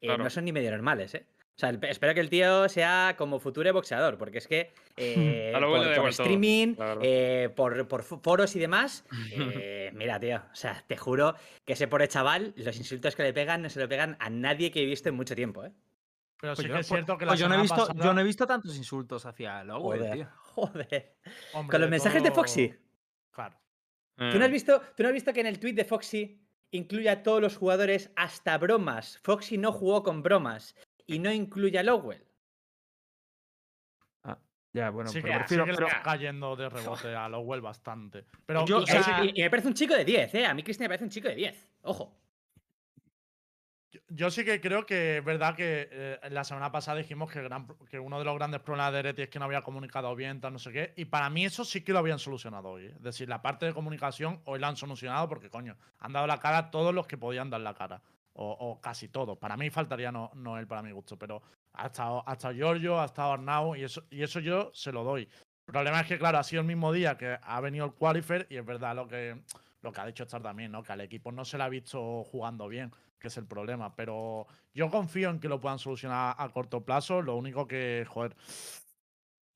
[0.01, 0.23] Claro.
[0.23, 1.25] no son ni medio normales, ¿eh?
[1.55, 5.95] O sea, espero que el tío sea como futuro boxeador, porque es que eh, por,
[5.95, 9.05] por streaming, eh, por, por fo- foros y demás,
[9.37, 13.33] eh, mira, tío, o sea, te juro que ese pobre chaval, los insultos que le
[13.33, 15.71] pegan no se lo pegan a nadie que he visto en mucho tiempo, ¿eh?
[16.43, 18.03] Pero Pues sí yo, que es cierto que la pues yo no he visto, pasada-
[18.03, 20.27] yo no he visto tantos insultos hacia Lowell, Joder, tío.
[20.35, 21.15] joder.
[21.53, 22.75] hombre, Con los mensajes de Foxy.
[23.31, 23.57] Claro.
[24.17, 26.45] ¿Tú no, eh, has visto, ¿Tú no has visto que en el tweet de Foxy
[26.71, 29.19] incluye a todos los jugadores hasta bromas?
[29.23, 30.75] Foxy no jugó con bromas
[31.05, 32.25] y no incluye a Lowell.
[34.73, 37.29] Ya, bueno, sí que, pero sí prefiero- que le pero- está cayendo de rebote a
[37.29, 38.25] Lowell bastante.
[38.45, 40.45] Pero Yo- Y, o sea- y- y me parece un chico de 10, ¿eh?
[40.45, 41.69] A mí Cristian me parece un chico de 10.
[41.83, 42.19] Ojo.
[44.09, 48.19] Yo- sí que creo que es verdad que eh, la semana pasada dijimos que, uno
[48.19, 50.71] de los grandes problemas de Ereti es que no había comunicado bien, tal, no sé
[50.71, 50.93] qué.
[50.95, 52.85] Y para mí eso sí que lo habían solucionado hoy.
[52.85, 52.93] ¿eh?
[52.95, 56.39] Es decir, la parte de comunicación hoy la han solucionado porque, coño, han dado la
[56.39, 58.01] cara todos los que podían dar la cara.
[58.35, 59.37] O, casi todos.
[59.37, 63.33] Para mí faltaría no, Noel para mi gusto, pero ha estado, ha Giorgio, ha estado
[63.33, 65.29] Arnau y eso, y eso yo se lo doy.
[65.67, 68.47] El problema es que, claro, ha sido el mismo día que ha venido el qualifier
[68.49, 69.39] y es verdad lo que,
[69.83, 70.81] lo que ha dicho Star también, ¿no?
[70.81, 72.91] Que al equipo no se le ha visto jugando bien
[73.23, 73.95] que es el problema.
[73.95, 77.21] Pero yo confío en que lo puedan solucionar a corto plazo.
[77.21, 78.35] Lo único que, joder,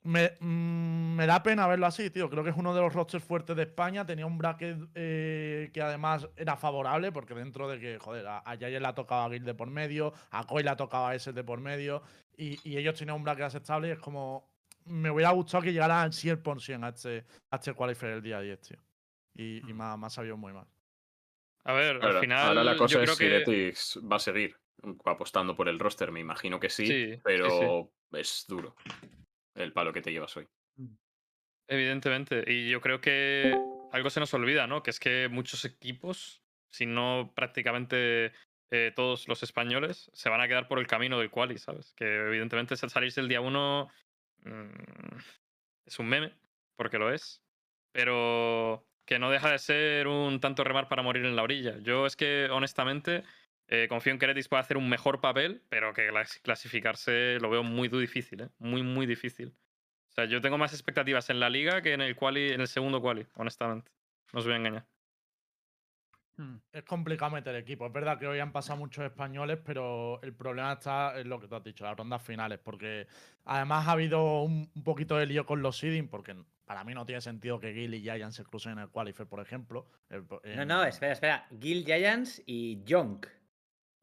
[0.03, 2.29] me, mm, me da pena verlo así, tío.
[2.29, 4.05] Creo que es uno de los rosters fuertes de España.
[4.05, 8.55] Tenía un bracket eh, que además era favorable, porque dentro de que, joder, a, a
[8.55, 11.15] Yayer le ha tocado a Gil de por medio, a Koi le ha tocado a
[11.15, 12.01] ese de por medio,
[12.37, 14.49] y, y ellos tenían un bracket aceptable y es como.
[14.85, 18.61] Me hubiera gustado que llegaran al 100% a este, a este qualifier el día 10,
[18.61, 18.77] tío.
[19.35, 20.65] Y, y me, ha, me ha sabido muy mal.
[21.67, 22.47] A ver, Ahora, al final.
[22.47, 23.35] ahora la cosa yo es creo si que.
[23.35, 24.55] Heretics va a seguir
[25.03, 28.75] apostando por el roster, me imagino que sí, Sí, sí, pero es duro
[29.53, 30.47] el palo que te llevas hoy.
[31.67, 32.45] Evidentemente.
[32.47, 33.53] Y yo creo que
[33.91, 34.81] algo se nos olvida, ¿no?
[34.81, 38.31] Que es que muchos equipos, si no prácticamente
[38.71, 41.93] eh, todos los españoles, se van a quedar por el camino del quali, ¿sabes?
[41.97, 43.89] Que evidentemente el salirse el día uno
[44.45, 45.17] mm,
[45.85, 46.33] es un meme,
[46.77, 47.43] porque lo es.
[47.91, 51.79] Pero que no deja de ser un tanto remar para morir en la orilla.
[51.79, 53.23] Yo es que, honestamente,
[53.67, 57.49] eh, confío en que Heretics pueda hacer un mejor papel, pero que clas- clasificarse lo
[57.49, 58.49] veo muy difícil, ¿eh?
[58.59, 59.57] Muy, muy difícil.
[60.09, 62.67] O sea, yo tengo más expectativas en la liga que en el quali, en el
[62.67, 63.91] segundo quali, honestamente.
[64.33, 64.96] No os voy a engañar.
[66.37, 66.57] Hmm.
[66.71, 67.87] Es complicado meter equipo.
[67.87, 71.47] Es verdad que hoy han pasado muchos españoles, pero el problema está en lo que
[71.47, 72.59] tú has dicho, las rondas finales.
[72.63, 73.07] Porque
[73.45, 77.05] además ha habido un, un poquito de lío con los seeding, porque para mí no
[77.05, 79.87] tiene sentido que Gil y Giant se crucen en el qualifier, por ejemplo.
[80.09, 81.47] El- No, no, espera, espera.
[81.59, 83.25] Gil Giants y Jonk,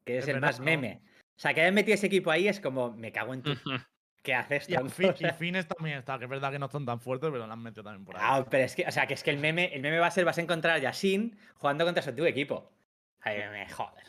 [0.03, 0.65] que es, Es el verdad, más no.
[0.65, 1.01] meme.
[1.37, 3.51] O sea, que hayan metido ese equipo ahí es como, me cago en tu.
[4.25, 5.03] ¿Qué haces, tonto?
[5.19, 7.61] Y Fines también está, que es verdad que no están tan fuertes, pero lo han
[7.61, 8.23] metido también por ahí.
[8.25, 10.11] Ah, pero es que, o sea, que es que el meme, el meme va a
[10.11, 12.71] ser, vas a encontrar a Yasin jugando contra su antiguo equipo.
[13.21, 14.03] Ay, me joder.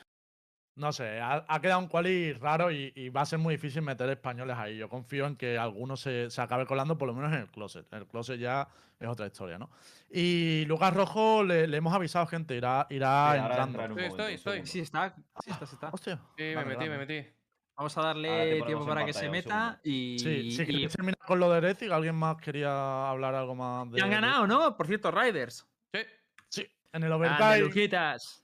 [0.74, 3.82] No sé, ha, ha quedado un quali raro y, y va a ser muy difícil
[3.82, 4.76] meter españoles ahí.
[4.76, 7.86] Yo confío en que alguno se, se acabe colando, por lo menos en el closet.
[7.92, 8.68] El closet ya
[9.00, 9.70] es otra historia, ¿no?
[10.10, 13.64] Y Lucas Rojo le, le hemos avisado, gente, irá, irá Sí, entrando.
[13.64, 14.66] entra en un Sí, momento, estoy, estoy.
[14.66, 15.88] Sí está, sí está, sí está.
[15.88, 16.16] Hostia.
[16.36, 16.90] Sí, me Vale, metí, vale.
[16.90, 17.35] me metí.
[17.76, 18.28] Vamos a darle
[18.60, 21.58] ponemos tiempo para que se meta y, Sí, sí, y- queréis terminar con lo de
[21.58, 21.90] Heretic.
[21.92, 23.98] ¿Alguien más quería hablar algo más de.
[23.98, 24.76] y han ganado, ¿no?
[24.76, 25.66] Por cierto, Riders.
[25.92, 26.00] Sí.
[26.48, 26.60] Sí,
[26.92, 27.58] en el Grande, overtime.
[27.60, 28.42] Luquitas.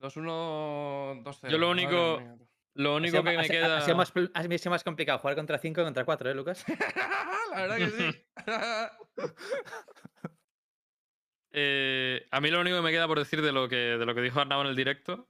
[0.00, 1.48] 2-1, 2-0.
[1.50, 2.22] Yo lo único-.
[2.74, 3.76] Lo Ha único sido, que me ha- ha- queda.
[3.78, 6.64] ha sido más, ha sido más complicado jugar contra 5 que contra 4, ¿eh, Lucas?
[7.54, 8.24] La verdad que sí.
[11.52, 14.14] Eh, a mí lo único que me queda por decir de lo que, de lo
[14.14, 15.28] que dijo Arnau en el directo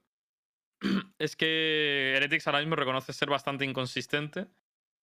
[1.19, 4.47] es que Heretics ahora mismo reconoce ser bastante inconsistente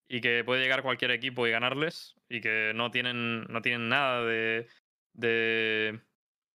[0.09, 4.25] y que puede llegar cualquier equipo y ganarles y que no tienen, no tienen nada
[4.25, 4.69] de,
[5.13, 6.01] de,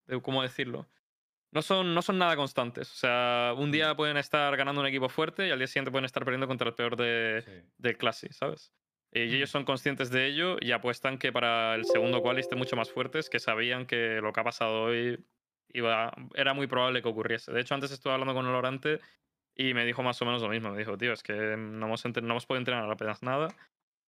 [0.07, 0.89] de cómo decirlo.
[1.51, 2.91] No son, no son nada constantes.
[2.91, 6.05] O sea, un día pueden estar ganando un equipo fuerte y al día siguiente pueden
[6.05, 7.51] estar perdiendo contra el peor de, Sí.
[7.77, 8.73] del clase, ¿sabes?
[9.11, 12.75] Y ellos son conscientes de ello y apuestan que para el segundo quali estén mucho
[12.75, 15.23] más fuertes, que sabían que lo que ha pasado hoy
[15.73, 17.51] iba, era muy probable que ocurriese.
[17.51, 18.99] De hecho, antes estuve hablando con el Orante
[19.55, 20.71] y me dijo más o menos lo mismo.
[20.71, 23.49] Me dijo, tío, es que no hemos, entre- no hemos podido entrenar apenas nada.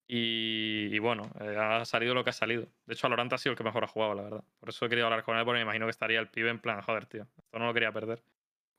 [0.08, 2.68] Y, y bueno, eh, ha salido lo que ha salido.
[2.86, 4.44] De hecho, Alorante ha sido el que mejor ha jugado, la verdad.
[4.60, 6.60] Por eso he querido hablar con él, porque me imagino que estaría el pibe en
[6.60, 8.24] plan, joder, tío, esto no lo quería perder.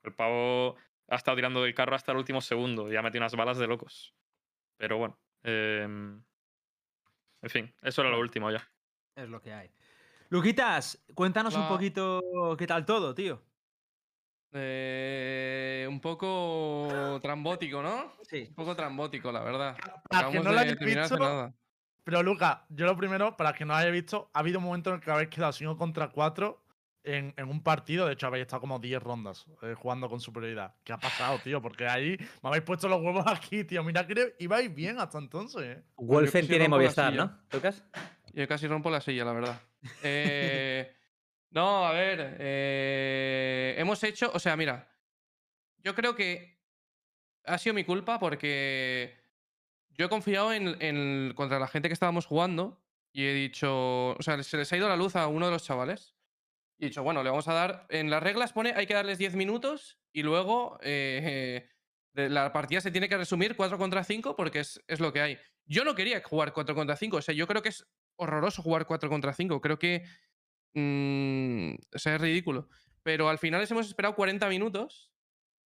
[0.03, 0.77] El pavo
[1.09, 3.67] ha estado tirando del carro hasta el último segundo y ha metido unas balas de
[3.67, 4.15] locos.
[4.77, 6.23] Pero bueno, em,
[7.41, 8.69] en fin, eso era lo último ya.
[9.15, 9.71] Es lo que hay.
[10.29, 12.21] Luquitas, cuéntanos un poquito
[12.57, 13.41] qué tal todo, tío.
[14.53, 18.13] Eh, un poco trambótico, ¿no?
[18.23, 18.45] Sí.
[18.49, 19.77] Un poco trambótico, la verdad.
[20.09, 21.53] Para que no lo hayáis visto, nada.
[22.03, 24.89] Pero Lucas, yo lo primero, para que no lo haya visto, ha habido un momento
[24.89, 26.63] en el que habéis quedado 5 contra 4
[27.03, 28.05] en, en un partido.
[28.05, 30.73] De hecho, habéis estado como 10 rondas eh, jugando con superioridad.
[30.85, 31.61] ¿Qué ha pasado, tío?
[31.61, 33.83] Porque ahí me habéis puesto los huevos aquí, tío.
[33.83, 35.83] Mira que ibais bien hasta entonces, ¿eh?
[35.97, 37.13] Wolfen tiene Movistar.
[37.13, 37.37] ¿no?
[37.51, 37.83] Lucas.
[38.33, 39.61] Yo casi rompo la silla, la verdad.
[40.03, 40.93] Eh,
[41.51, 42.37] no, a ver.
[42.39, 44.31] eh, hemos hecho.
[44.33, 44.91] O sea, mira.
[45.77, 46.59] Yo creo que
[47.45, 49.15] ha sido mi culpa porque
[49.89, 54.09] yo he confiado en, contra la gente que estábamos jugando y he dicho.
[54.11, 56.15] O sea, se les ha ido la luz a uno de los chavales.
[56.77, 57.87] Y he dicho, bueno, le vamos a dar.
[57.89, 61.69] En las reglas pone hay que darles 10 minutos y luego eh,
[62.13, 65.39] la partida se tiene que resumir 4 contra 5 porque es, es lo que hay.
[65.65, 67.17] Yo no quería jugar 4 contra 5.
[67.17, 67.87] O sea, yo creo que es
[68.17, 69.61] horroroso jugar 4 contra 5.
[69.61, 70.03] Creo que.
[70.73, 72.69] mm, o sea, es ridículo.
[73.03, 75.11] Pero al final les hemos esperado 40 minutos.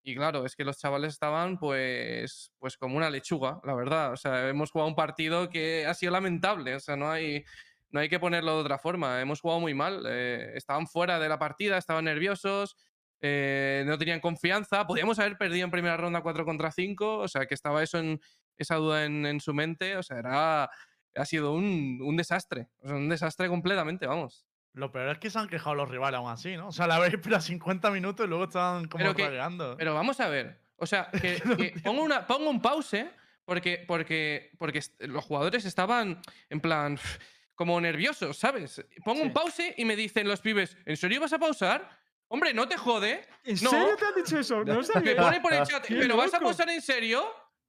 [0.02, 4.12] Y claro, es que los chavales estaban pues, pues como una lechuga, la verdad.
[4.12, 6.74] O sea, hemos jugado un partido que ha sido lamentable.
[6.76, 7.44] O sea, no hay,
[7.90, 9.20] no hay que ponerlo de otra forma.
[9.20, 10.04] Hemos jugado muy mal.
[10.08, 12.76] eh, estaban fuera de la partida, estaban nerviosos,
[13.20, 14.86] eh, no tenían confianza.
[14.86, 17.18] Podíamos haber perdido en primera ronda 4 contra 5.
[17.18, 18.20] O sea, que estaba eso en,
[18.56, 19.96] esa duda en, en su mente.
[19.96, 20.70] O sea, era,
[21.14, 22.68] ha sido un, un desastre.
[22.82, 24.46] O sea, un desastre completamente, vamos.
[24.74, 26.68] Lo peor es que se han quejado los rivales aún así, ¿no?
[26.68, 29.74] O sea, la habéis esperado 50 minutos y luego estaban como Pero que-.
[29.76, 30.60] Pero vamos a ver.
[30.76, 33.10] O sea, que, que pongo, una, pongo un pause
[33.44, 36.98] porque, porque, porque los jugadores estaban en plan
[37.54, 38.84] como nerviosos, ¿sabes?
[39.04, 39.34] Pongo un Sí.
[39.34, 41.98] pause y me dicen los pibes, ¿en serio vas a pausar?
[42.28, 43.26] Hombre, no te jode.
[43.44, 43.70] ¿En No.
[43.70, 44.62] serio te han dicho eso?
[44.62, 45.16] No Me sabía.
[45.16, 46.44] pone por el chat, ¡Qué ¿pero vas a loco!
[46.50, 47.24] pausar en serio?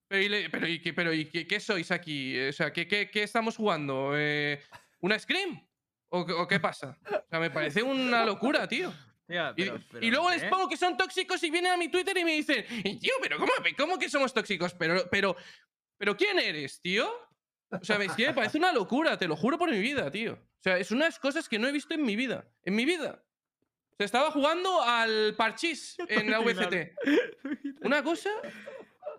[0.10, 2.38] Pero, y, pero, ¿y, qué, pero, ¿y qué, qué sois aquí?
[2.48, 4.12] O sea, ¿qué, qué, qué estamos jugando?
[4.18, 4.62] Eh,
[5.00, 5.66] ¿Una Scream?
[6.10, 6.98] ¿O, qué- o qué pasa?
[7.06, 8.92] O sea, me parece una locura, tío.
[9.28, 10.48] Tía, Y, pero- y pero, luego les ¿eh?
[10.50, 13.38] pongo que son tóxicos y vienen a mi Twitter y me dicen, "Y, tío, pero
[13.38, 14.74] ¿cómo, cómo que somos tóxicos?
[14.74, 15.36] Pero, pero,
[15.98, 17.08] pero ¿quién eres, tío?
[17.70, 20.34] O sea, es que me parece una locura, te lo juro por mi vida, tío.
[20.34, 22.48] O sea, es unas cosas que no he visto en mi vida.
[22.64, 23.24] En mi vida.
[24.00, 26.96] Se estaba jugando al parchís en la VCT.
[27.82, 28.32] Una cosa.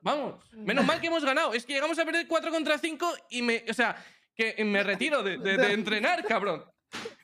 [0.02, 0.34] Vamos.
[0.52, 1.52] Menos mal que hemos ganado.
[1.54, 3.64] Es que llegamos a perder 4 contra 5 y me.
[3.68, 3.96] O sea,
[4.34, 6.64] que me retiro de, de- de entrenar, cabrón.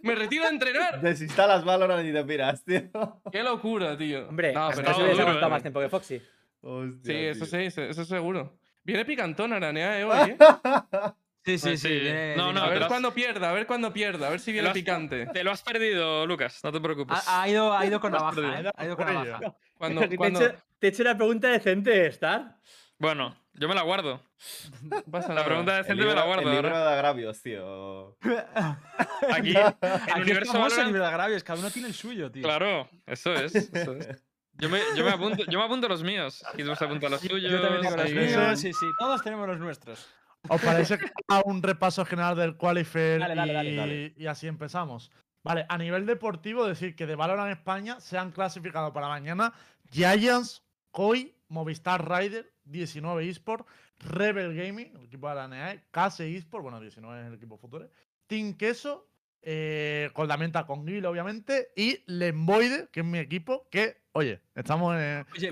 [0.01, 1.01] Me retiro de entrenar.
[1.01, 2.83] Desinstalas Valorant y te piras, tío.
[3.33, 4.29] Qué locura, tío.
[4.29, 5.49] Hombre, No, pero se eso hubiese duro, ¿eh?
[5.51, 6.23] más tiempo que Foxy.
[6.61, 8.59] Hostia, Sí, eso sí, eso seguro.
[8.85, 10.37] Viene picantón Aranea, eh, hoy, ¿eh?
[11.45, 11.89] Sí, sí, Pues sí.
[11.89, 14.51] viene- No, no, A ver has- cuándo pierda, a ver cuándo pierda, a ver si
[14.53, 15.27] viene has- picante.
[15.27, 17.17] Te lo has perdido, Lucas, no te preocupes.
[17.27, 18.61] Ha, ha ido, ha ido con navaja.
[18.61, 18.71] ¿eh?
[18.77, 19.39] Ha ido con navaja.
[19.79, 22.57] Cuando, Te, he cuando hecho, te he hecho una pregunta decente, Star.
[22.99, 24.23] Bueno, yo me la guardo.
[25.11, 26.49] pasa La pregunta El decente me libro, la guardo.
[26.49, 28.17] el libro de agravios, tío.
[29.33, 32.43] Aquí, en Aquí Universo Valorant, nivel de agravios, cada uno tiene el suyo, tío.
[32.43, 33.55] Claro, eso es.
[33.55, 34.23] Eso es.
[34.59, 36.43] Yo, me, yo, me apunto, yo me apunto los míos.
[36.57, 37.53] Y tú se apunta los tuyos.
[37.53, 38.87] Yo también tengo los míos, sí, sí.
[38.99, 40.09] Todos tenemos los nuestros.
[40.49, 44.15] ¿Os parece que haga un repaso general del Qualifier Dale, dale, dale, y, dale.
[44.17, 45.11] y así empezamos?
[45.47, 49.53] Vale, a nivel deportivo, decir que de Valorant España se han clasificado para mañana
[49.93, 53.65] Giants, Koi, Movistar Rider, 19 eSport,
[54.01, 57.89] Rebel Gaming, el equipo de la NEA, Case eSport, bueno, 19 es el equipo futuro,
[58.27, 59.09] Team Queso,
[59.41, 64.43] eh, con la menta con Gil, obviamente, y Lemboide, que es mi equipo, que, oye,
[64.53, 65.49] estamos en Oye,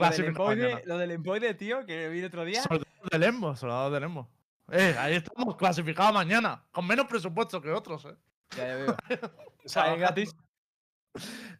[0.86, 2.62] lo del, lo empoide, tío, que vi el otro día.
[2.62, 4.28] Soldados de Lembo, soldados de Lembo.
[4.72, 8.16] Eh, ahí estamos clasificados mañana, con menos presupuesto que otros, eh.
[8.56, 8.96] Ya, ya veo.
[9.64, 10.36] O sea, es gratis.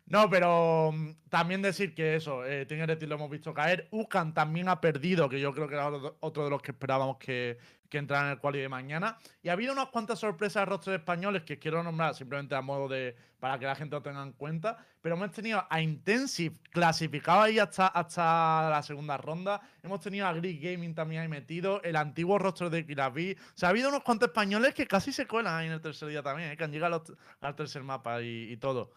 [0.07, 3.89] No, pero mm, también decir que eso, eh, Heretic lo hemos visto caer.
[3.91, 5.89] Ucan también ha perdido, que yo creo que era
[6.21, 9.19] otro de los que esperábamos que, que entrara en el quali de mañana.
[9.43, 12.89] Y ha habido unas cuantas sorpresas de rostros españoles que quiero nombrar simplemente a modo
[12.89, 13.17] de.
[13.39, 14.77] para que la gente lo tenga en cuenta.
[15.01, 19.61] Pero hemos tenido a Intensive clasificado ahí hasta, hasta la segunda ronda.
[19.83, 21.83] Hemos tenido a Greek Gaming también ahí metido.
[21.83, 23.33] El antiguo rostro de Kilabi.
[23.33, 26.09] O sea, ha habido unos cuantos españoles que casi se cuelan ahí en el tercer
[26.09, 27.03] día también, eh, que han llegado
[27.41, 28.93] al tercer mapa y todo.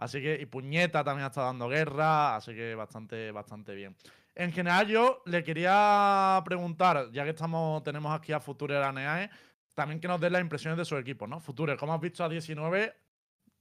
[0.00, 3.94] Así que, y Puñeta también estado dando guerra, así que bastante, bastante bien.
[4.34, 9.28] En general, yo le quería preguntar, ya que estamos, tenemos aquí a Future Araneae,
[9.74, 11.38] también que nos dé las impresiones de su equipo, ¿no?
[11.38, 12.94] Future, ¿cómo has visto a 19?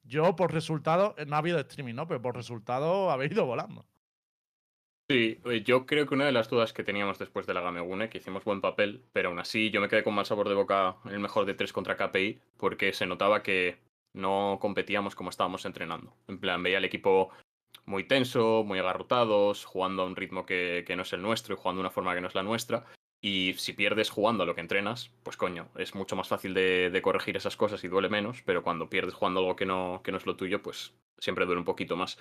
[0.03, 2.07] Yo, por resultado, no ha habido streaming, ¿no?
[2.07, 3.85] Pero por resultado habéis ido volando.
[5.09, 8.07] Sí, eh, yo creo que una de las dudas que teníamos después de la Gamegune,
[8.07, 10.95] que hicimos buen papel, pero aún así yo me quedé con mal sabor de boca
[11.03, 15.66] en el mejor de tres contra KPI, porque se notaba que no competíamos como estábamos
[15.66, 16.16] entrenando.
[16.28, 17.30] En plan, veía el equipo
[17.86, 21.57] muy tenso, muy agarrotados, jugando a un ritmo que, que no es el nuestro y
[21.57, 22.86] jugando de una forma que no es la nuestra.
[23.22, 26.89] Y si pierdes jugando a lo que entrenas, pues coño, es mucho más fácil de,
[26.89, 30.12] de corregir esas cosas y duele menos, pero cuando pierdes jugando algo que no, que
[30.12, 32.18] no es lo tuyo, pues siempre duele un poquito más.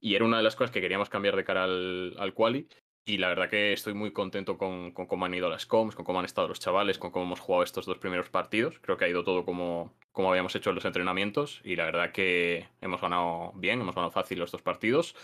[0.00, 2.68] Y era una de las cosas que queríamos cambiar de cara al, al quali.
[3.08, 6.04] Y la verdad que estoy muy contento con, con, cómo han ido las comms, con
[6.04, 8.78] cómo han estado los chavales, con cómo hemos jugado estos dos primeros partidos.
[8.80, 11.62] Creo que ha ido todo como, como habíamos hecho en los entrenamientos.
[11.64, 15.16] Y la verdad que hemos ganado bien, hemos ganado fácil los dos partidos.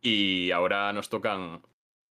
[0.00, 1.60] Y ahora nos tocan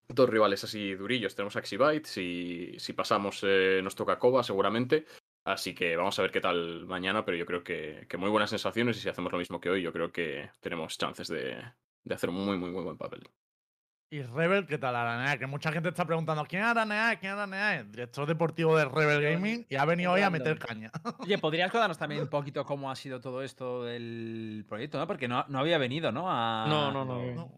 [0.10, 1.34] dos rivales así durillos.
[1.34, 5.06] Tenemos Axibyte, si, si pasamos eh, nos toca Koba seguramente.
[5.46, 8.50] Así que vamos a ver qué tal mañana, pero yo creo que, que, muy buenas
[8.50, 11.64] sensaciones y si hacemos lo mismo que hoy, yo creo que tenemos chances de,
[12.04, 13.30] de hacer un muy, muy, muy buen papel.
[14.12, 15.38] Y Rebel, ¿qué tal Aranea?
[15.38, 17.18] Que mucha gente está preguntando, ¿quién es Aranea?
[17.20, 17.84] ¿Quién es Aranea?
[17.84, 20.92] Director deportivo de Rebel Gaming y ha venido hoy a meter caña.
[21.20, 25.08] Oye, ¿podrías contarnos también un poquito cómo ha sido todo esto del proyecto, no?
[25.08, 26.26] Porque no, no había venido, ¿no?
[26.32, 26.66] A...
[26.68, 27.26] No, no, no.
[27.34, 27.52] no.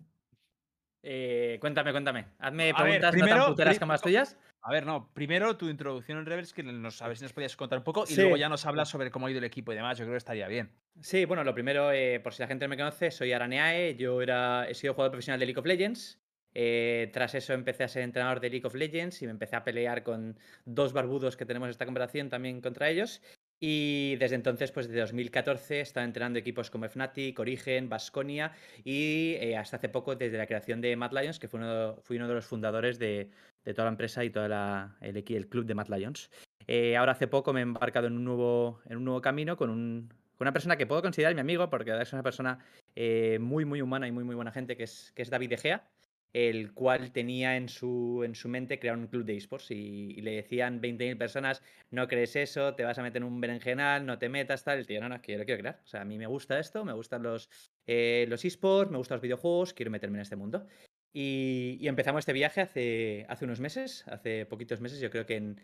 [1.04, 2.26] Eh, cuéntame, cuéntame.
[2.40, 4.38] Hazme A preguntas ver, no tan primero- puteras como las tuyas.
[4.62, 5.12] A ver, no.
[5.14, 8.06] Primero tu introducción en Rebels, que nos, a ver si nos podías contar un poco,
[8.10, 9.98] y luego ya nos hablas sobre cómo ha ido el equipo y demás.
[9.98, 10.72] Yo creo que estaría bien.
[11.02, 14.22] Sí, bueno, lo primero, eh, por si la gente no me conoce, soy Araneae, yo
[14.22, 16.20] era, he sido jugador profesional de League of Legends.
[16.60, 19.64] Eh, tras eso empecé a ser entrenador de League of Legends y me empecé a
[19.64, 23.22] pelear con dos barbudos que tenemos esta conversación también contra ellos.
[23.60, 28.54] Y desde entonces, pues desde 2014, he estado entrenando equipos como Fnatic, Origen, Basconia
[28.84, 32.18] y eh, hasta hace poco desde la creación de Mad Lions, que fue uno, fui
[32.18, 33.30] uno de los fundadores de,
[33.64, 36.32] de toda la empresa y todo el, el club de Mad Lions.
[36.66, 39.70] Eh, ahora hace poco me he embarcado en un nuevo, en un nuevo camino con,
[39.70, 42.58] un, con una persona que puedo considerar mi amigo, porque es una persona
[42.96, 45.58] eh, muy, muy humana y muy, muy buena gente, que es, que es David De
[45.58, 45.88] Gea,
[46.38, 50.22] el cual tenía en su, en su mente crear un club de esports y, y
[50.22, 54.20] le decían 20.000 personas, no crees eso, te vas a meter en un berenjenal, no
[54.20, 54.78] te metas, tal.
[54.78, 55.82] El tío, no, no, es que yo lo quiero crear.
[55.84, 57.50] O sea, a mí me gusta esto, me gustan los,
[57.88, 60.68] eh, los esports, me gustan los videojuegos, quiero meterme en este mundo.
[61.12, 65.38] Y, y empezamos este viaje hace, hace unos meses, hace poquitos meses, yo creo que
[65.38, 65.60] en,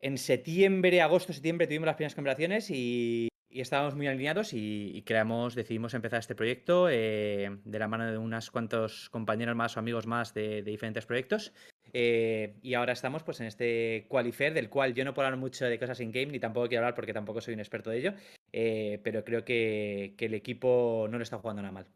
[0.00, 5.02] en septiembre, agosto, septiembre tuvimos las primeras conversaciones y, y estábamos muy alineados y, y
[5.02, 9.80] creamos, decidimos empezar este proyecto eh, de la mano de unos cuantos compañeros más o
[9.80, 11.52] amigos más de, de diferentes proyectos.
[11.94, 15.64] Eh, y ahora estamos pues en este Qualifair, del cual yo no puedo hablar mucho
[15.64, 18.14] de cosas in-game, ni tampoco quiero hablar porque tampoco soy un experto de ello,
[18.52, 21.86] eh, pero creo que, que el equipo no lo está jugando nada mal.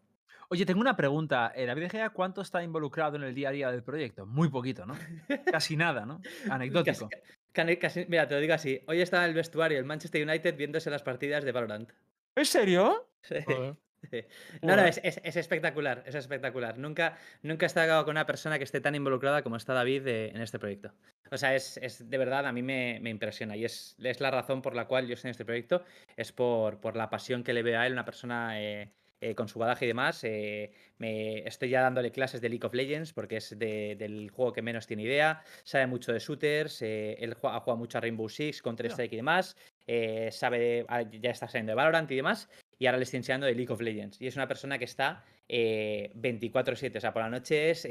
[0.48, 1.52] Oye, tengo una pregunta.
[1.56, 4.26] David De Gea, ¿cuánto está involucrado en el día a día del proyecto?
[4.26, 4.94] Muy poquito, ¿no?
[5.50, 6.20] Casi nada, ¿no?
[6.50, 7.08] Anecdótico.
[7.08, 7.22] Casi-
[7.52, 8.82] casi- mira, te lo digo así.
[8.86, 11.90] Hoy estaba en el vestuario el Manchester United viéndose las partidas de Valorant.
[12.36, 13.08] ¿En serio?
[13.22, 13.36] Sí.
[13.44, 13.74] Joder.
[14.10, 14.24] Sí.
[14.62, 16.76] No, no, es, es- es espectacular, es espectacular.
[16.76, 20.30] Nunca, nunca he estado con una persona que esté tan involucrada como está David eh,
[20.34, 20.92] en este proyecto.
[21.30, 24.32] O sea, es, es de verdad, a mí me, me impresiona y es, es la
[24.32, 25.84] razón por la cual yo estoy en este proyecto,
[26.16, 28.90] es por, por la pasión que le veo a él, una persona eh,
[29.22, 30.24] eh, con su badaje y demás.
[30.24, 34.52] eh, me, estoy ya dándole clases de League of Legends porque es de- del juego
[34.52, 38.28] que menos tiene idea, sabe mucho de shooters, eh, él ha jugado mucho a Rainbow
[38.28, 39.56] Six, Counter-Strike y demás,
[40.32, 42.48] sabe, ah, ya está saliendo de Valorant y demás
[42.78, 44.20] y ahora le estoy enseñando de League of Legends.
[44.20, 47.86] Y es una persona que está eh, 24-7, o sea, por la noche es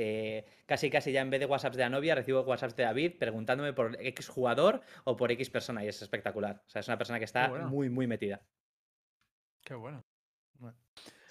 [0.65, 3.73] casi casi ya en vez de WhatsApps de la novia, recibo WhatsApps de David preguntándome
[3.73, 6.61] por X jugador o por X persona y es espectacular.
[6.65, 7.67] O sea, es una persona que está bueno.
[7.69, 8.41] muy, muy metida.
[9.63, 10.03] Qué bueno.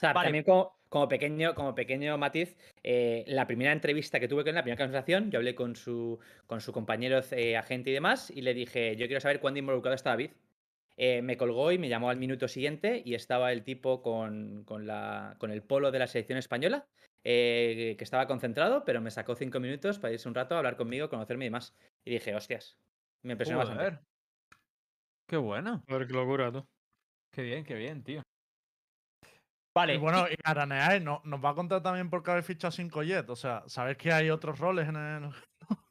[0.01, 0.27] Sea, Vale.
[0.27, 4.55] también como, como pequeño, como pequeño matiz, eh, la primera entrevista que tuve con él,
[4.57, 8.43] la primera conversación, yo hablé con su, con su compañero eh, agente y demás, y
[8.43, 10.31] le dije, yo quiero saber cuándo involucrado está David.
[10.97, 14.87] Eh, me colgó y me llamó al minuto siguiente y estaba el tipo con, con
[14.87, 16.87] la, con el polo de la selección española,
[17.25, 20.77] eh, que estaba concentrado, pero me sacó cinco minutos para irse un rato a hablar
[20.77, 21.75] conmigo, conocerme y demás.
[22.05, 22.77] Y dije, hostias,
[23.23, 23.85] me impresionó bastante.
[23.85, 24.01] Joder.
[25.27, 25.83] Qué bueno.
[25.89, 26.67] Joder, qué locura, tú.
[27.33, 28.23] Qué bien, qué bien, tío.
[29.89, 33.03] Y bueno, y Araneae no- nos va a contar también por qué habéis fichado 5
[33.03, 33.31] Jet.
[33.31, 35.31] O sea, ¿sabes que hay otros roles en el.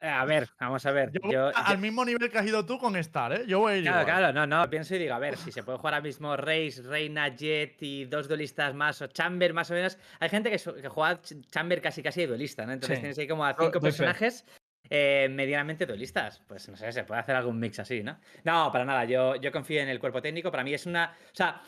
[0.00, 1.10] Eh, A ver, vamos a ver.
[1.10, 3.44] Yo yo- al mismo nivel que has ido tú con Star, ¿eh?
[3.48, 4.16] Yo voy a ir Claro, igual.
[4.16, 6.84] claro, no, no, pienso y digo, a ver, si se puede jugar ahora mismo Reis,
[6.84, 9.98] Reina, Jet y dos duelistas más, o Chamber más o menos.
[10.20, 10.58] Hay gente que,
[10.88, 12.74] juega Ch- Chamber casi casi de duelista, ¿no?
[12.74, 13.00] Entonces Sí.
[13.00, 14.46] tienes ahí como a cinco personajes
[14.88, 16.42] eh, medianamente duelistas.
[16.46, 18.20] Pues no sé, se puede hacer algún mix así, ¿no?
[18.44, 21.12] No, para nada, yo, yo confío en el cuerpo técnico, para mí es una...
[21.26, 21.60] O sea,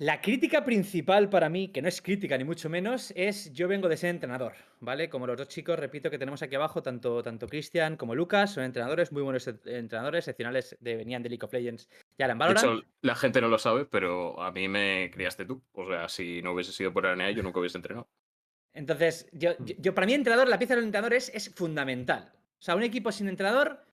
[0.00, 3.88] La crítica principal para mí, que no es crítica ni mucho menos, es yo vengo
[3.88, 5.08] de ser entrenador, ¿vale?
[5.08, 8.62] Como los dos chicos, repito, que tenemos aquí abajo, tanto, tanto Cristian como Lucas, son
[8.62, 12.58] entrenadores, muy buenos ent- entrenadores, excepcionales, de, venían de League of Legends y De Valorant.
[12.58, 15.60] hecho, la gente no lo sabe, pero a mí me criaste tú.
[15.72, 18.08] O sea, si no hubiese sido por RNA, yo nunca hubiese entrenado.
[18.74, 22.32] Entonces, yo, yo, yo- para mí entrenador, la pieza del entrenador es, es fundamental.
[22.36, 23.84] O sea, un equipo sin entrenador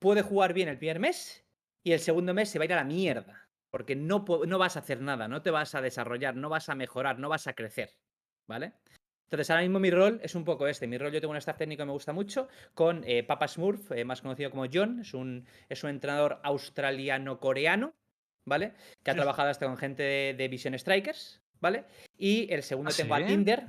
[0.00, 1.44] puede jugar bien el primer mes
[1.84, 3.47] y el segundo mes se va a ir a la mierda.
[3.70, 6.74] Porque no, no vas a hacer nada, no te vas a desarrollar, no vas a
[6.74, 7.90] mejorar, no vas a crecer.
[8.46, 8.72] ¿Vale?
[9.24, 10.86] Entonces, ahora mismo mi rol es un poco este.
[10.86, 13.92] Mi rol, yo tengo un staff técnico que me gusta mucho, con eh, Papa Smurf,
[13.92, 15.00] eh, más conocido como John.
[15.00, 17.94] Es un, es un entrenador australiano-coreano,
[18.46, 18.72] ¿vale?
[19.02, 19.18] Que ha Sí.
[19.18, 21.84] trabajado hasta con gente de, de Vision Strikers, ¿vale?
[22.16, 23.24] Y el segundo ¿Ah, tengo a sí?
[23.24, 23.66] Tinder.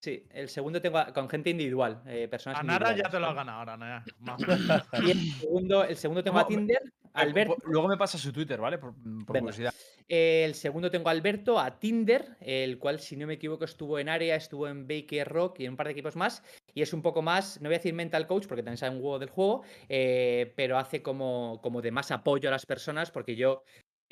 [0.00, 3.26] Sí, el segundo tengo a- con gente individual, eh, personas A Nara ya te lo
[3.26, 3.36] ha ¿vale?
[3.36, 4.04] ganado, ahora, Nara.
[5.06, 6.46] Y el segundo, el segundo tengo a.
[6.46, 6.82] Tinder,
[7.14, 7.56] Alberto.
[7.56, 8.78] po- Luego me pasa su Twitter, ¿vale?
[8.78, 9.74] Por, mm, por curiosidad.
[10.08, 14.08] El segundo tengo a Alberto, a Tinder, el cual, si no me equivoco, estuvo en
[14.08, 16.42] Área, estuvo en Baker Rock y en un par de equipos más.
[16.74, 19.02] Y es un poco más, no voy a decir mental coach, porque también sabe un
[19.02, 23.36] huevo del juego, eh, pero hace como, como de más apoyo a las personas, porque
[23.36, 23.62] yo,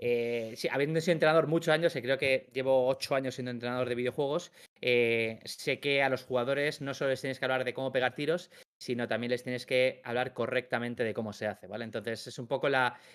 [0.03, 4.51] eh, habiendo sido entrenador muchos años, creo que llevo ocho años siendo entrenador de videojuegos,
[4.81, 8.15] eh, sé que a los jugadores no solo les tienes que hablar de cómo pegar
[8.15, 11.85] tiros, sino también les tienes que hablar correctamente de cómo se hace, ¿vale?
[11.85, 12.69] Entonces es un poco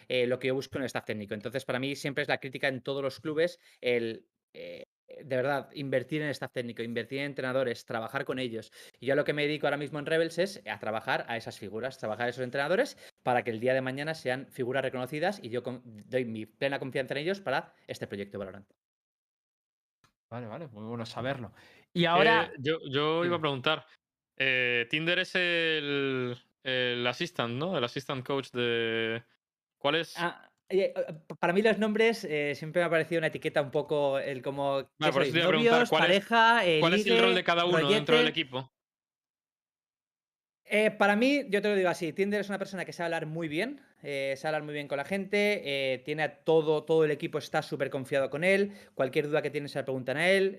[0.08, 1.34] eh, lo que yo busco en el staff técnico.
[1.34, 4.28] Entonces, para mí siempre es la crítica en todos los clubes, el
[5.08, 8.72] de verdad, invertir en staff técnico, invertir en entrenadores, trabajar con ellos.
[8.99, 11.38] Y yo a lo que me dedico ahora mismo en Rebels es a trabajar a
[11.38, 15.39] esas figuras, trabajar a esos entrenadores para que el día de mañana sean figuras reconocidas
[15.43, 18.68] y yo doy mi plena confianza en ellos para este proyecto Valorant.
[20.30, 21.53] Vale, vale, muy bueno saberlo.
[21.93, 23.86] Y ahora, Eh, yo, yo iba a preguntar.
[24.38, 27.78] eh, Tinder es el, el assistant, ¿no?
[27.78, 29.24] El assistant coach de.
[29.78, 30.16] ¿Cuál es?
[30.18, 30.55] Ah, eh, eh,
[31.39, 34.80] para mí los nombres eh, siempre me ha parecido una etiqueta un poco el como
[34.80, 37.36] ¿qué Vale, por eso te a novios, ¿cuál es- pareja, eh, ¿Cuál es el rol
[37.36, 38.72] de cada uno dentro del equipo?
[40.68, 43.28] Eh, para mí, yo te lo digo así, Tinder es una persona que sabe hablar
[43.28, 47.05] muy bien, eh, sabe hablar muy bien con la gente, eh, tiene a todo, todo
[47.05, 50.28] el equipo está súper confiado con él, cualquier duda que tiene se la preguntan a
[50.28, 50.57] él,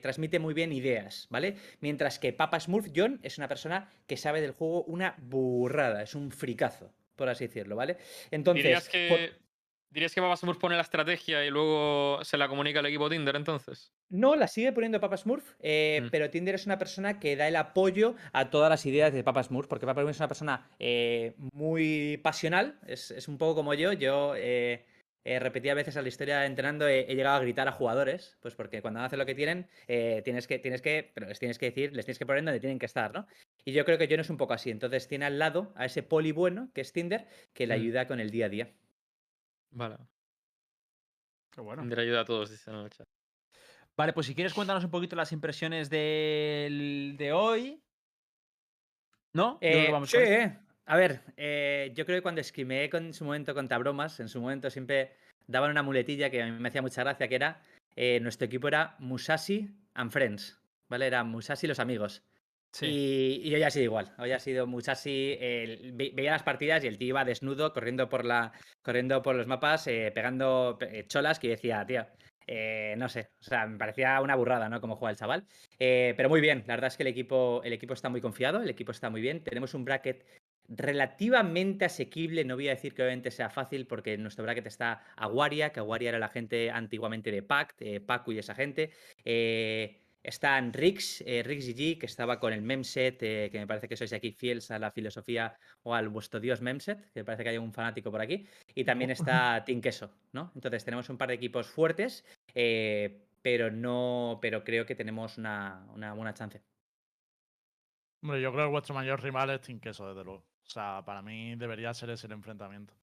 [0.00, 1.56] transmite muy bien ideas, ¿vale?
[1.80, 6.14] Mientras que Papa Smurf John es una persona que sabe del juego una burrada, es
[6.14, 7.96] un fricazo, por así decirlo, ¿vale?
[8.30, 9.32] Entonces, ¿Dirías por- que,
[9.90, 13.36] ¿Dirías que Papa Smurf pone la estrategia y luego se la comunica al equipo Tinder
[13.36, 13.92] entonces?
[14.08, 16.08] No, la sigue poniendo Papa Smurf, eh, Mm.
[16.10, 19.42] pero Tinder es una persona que da el apoyo a todas las ideas de Papa
[19.44, 23.72] Smurf, porque Papa Smurf es una persona eh, muy pasional, es, es un poco como
[23.74, 23.92] yo.
[23.92, 24.84] Yo eh,
[25.24, 28.36] eh, repetí a veces a la historia entrenando, he, he llegado a gritar a jugadores,
[28.40, 31.58] pues porque cuando hacen lo que tienen, eh, tienes que, tienes que, pero les tienes
[31.58, 33.26] que decir, les tienes que poner donde tienen que estar, ¿no?
[33.64, 34.70] Y yo creo que yo no es un poco así.
[34.70, 37.80] Entonces tiene al lado a ese poli bueno, que es Tinder, que le Mm.
[37.80, 38.72] ayuda con el día a día.
[39.70, 39.96] Vale.
[41.50, 41.82] qué bueno.
[41.82, 43.06] Tinder ayuda a todos, dicen en el chat.
[43.96, 47.80] Vale, pues si quieres cuéntanos un poquito las impresiones del- de hoy.
[49.32, 49.58] ¿No?
[49.60, 50.58] Eh, vamos sí, eh.
[50.86, 54.28] A ver, eh, yo creo que cuando escribí con, en su momento contra bromas, en
[54.28, 55.12] su momento siempre
[55.46, 57.62] daban una muletilla que a mí me hacía mucha gracia, que era,
[57.96, 61.06] eh, nuestro equipo era Musashi and Friends, ¿vale?
[61.06, 62.22] Era Musashi y los amigos.
[62.72, 62.86] Sí.
[62.86, 64.12] Y, y hoy ha sido igual.
[64.18, 65.36] Hoy ha sido Musashi.
[65.38, 69.46] ve- veía las partidas y el tío iba desnudo, corriendo por la, corriendo por los
[69.46, 72.04] mapas, eh, pegando eh, cholas que yo decía, tío,
[72.96, 73.28] no sé.
[73.40, 74.80] O sea, me parecía una burrada, ¿no?
[74.80, 75.46] Como juega el chaval.
[75.78, 76.64] Pero muy bien.
[76.66, 79.20] La verdad es que el equipo, el equipo está muy confiado, el equipo está muy
[79.20, 79.44] bien.
[79.44, 80.26] Tenemos un bracket
[80.68, 82.44] relativamente asequible.
[82.44, 85.80] No voy a decir que obviamente sea fácil, porque en nuestro bracket está Aguaria, que
[85.80, 88.90] Aguaria era la gente antiguamente de Pact, eh, Pacu y esa gente.
[89.24, 93.88] Eh, están Rix, eh, Rix GG, que estaba con el Memset, eh, que me parece
[93.88, 97.44] que sois aquí fieles a la filosofía o al vuestro dios Memset, que me parece
[97.44, 98.46] que hay un fanático por aquí.
[98.74, 100.50] Y también está Team Queso, ¿no?
[100.54, 105.86] Entonces tenemos un par de equipos fuertes, eh, pero no, pero creo que tenemos una,
[105.94, 106.62] una buena chance.
[108.22, 110.53] Hombre, yo creo que vuestro mayor rival es Team Queso, desde luego.
[110.66, 112.94] O sea, para mí debería ser ese el enfrentamiento.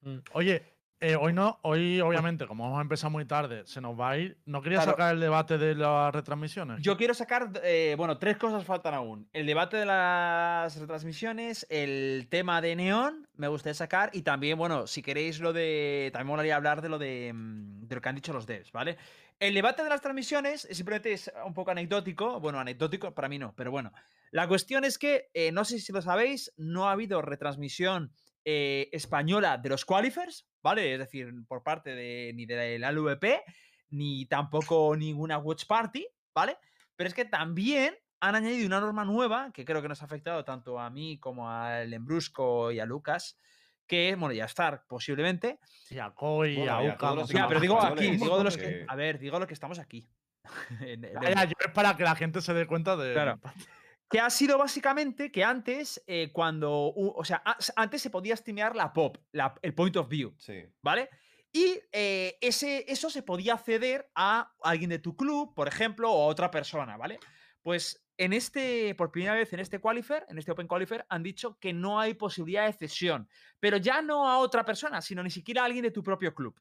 [0.00, 0.18] Mm.
[0.32, 0.62] Oye,
[1.00, 4.36] eh, hoy no, hoy obviamente, como hemos empezado muy tarde, se nos va a ir.
[4.46, 4.92] ¿No quería Claro.
[4.92, 6.82] sacar el debate de las retransmisiones?
[6.82, 9.28] Yo quiero sacar, eh, bueno, tres cosas faltan aún.
[9.32, 14.86] El debate de las retransmisiones, el tema de Neon, me gustaría sacar, y también, bueno,
[14.88, 18.14] si queréis lo de, también molaría hablar de lo de, mm, de lo que han
[18.16, 18.96] dicho los devs, ¿vale?
[19.38, 23.52] El debate de las transmisiones simplemente es un poco anecdótico, bueno, anecdótico para mí no,
[23.54, 23.92] pero bueno.
[24.30, 28.12] La cuestión es que, eh, no sé si lo sabéis, no ha habido retransmisión
[28.44, 30.92] eh, española de los qualifiers, ¿vale?
[30.94, 33.42] Es decir, por parte de ni de la LVP,
[33.90, 36.56] ni tampoco ninguna Watch Party, ¿vale?
[36.96, 40.44] Pero es que también han añadido una norma nueva que creo que nos ha afectado
[40.44, 43.38] tanto a mí como al Lembrusco y a Lucas,
[43.86, 45.60] que, bueno, ya Stark posiblemente.
[45.88, 47.48] Y a Koi, Bueno, a y a Uka, los Ya, más.
[47.48, 48.84] pero digo aquí, digo de los que.
[48.88, 50.08] A ver, digo lo que estamos aquí.
[50.80, 53.12] En- Ya, ya, yo es para que la gente se dé cuenta de.
[53.12, 53.38] Claro.
[54.10, 57.42] que ha sido básicamente que antes, eh, cuando, o sea,
[57.76, 60.64] antes se podía streamear la pop, la- el point of view, Sí.
[60.82, 61.10] ¿vale?
[61.52, 66.24] Y eh, ese, eso se podía ceder a alguien de tu club, por ejemplo, o
[66.24, 67.18] a otra persona, ¿vale?
[67.62, 71.58] Pues en este, por primera vez en este qualifier, en este Open Qualifier, han dicho
[71.58, 73.28] que no hay posibilidad de cesión,
[73.60, 76.58] pero ya no a otra persona, sino ni siquiera a alguien de tu propio club.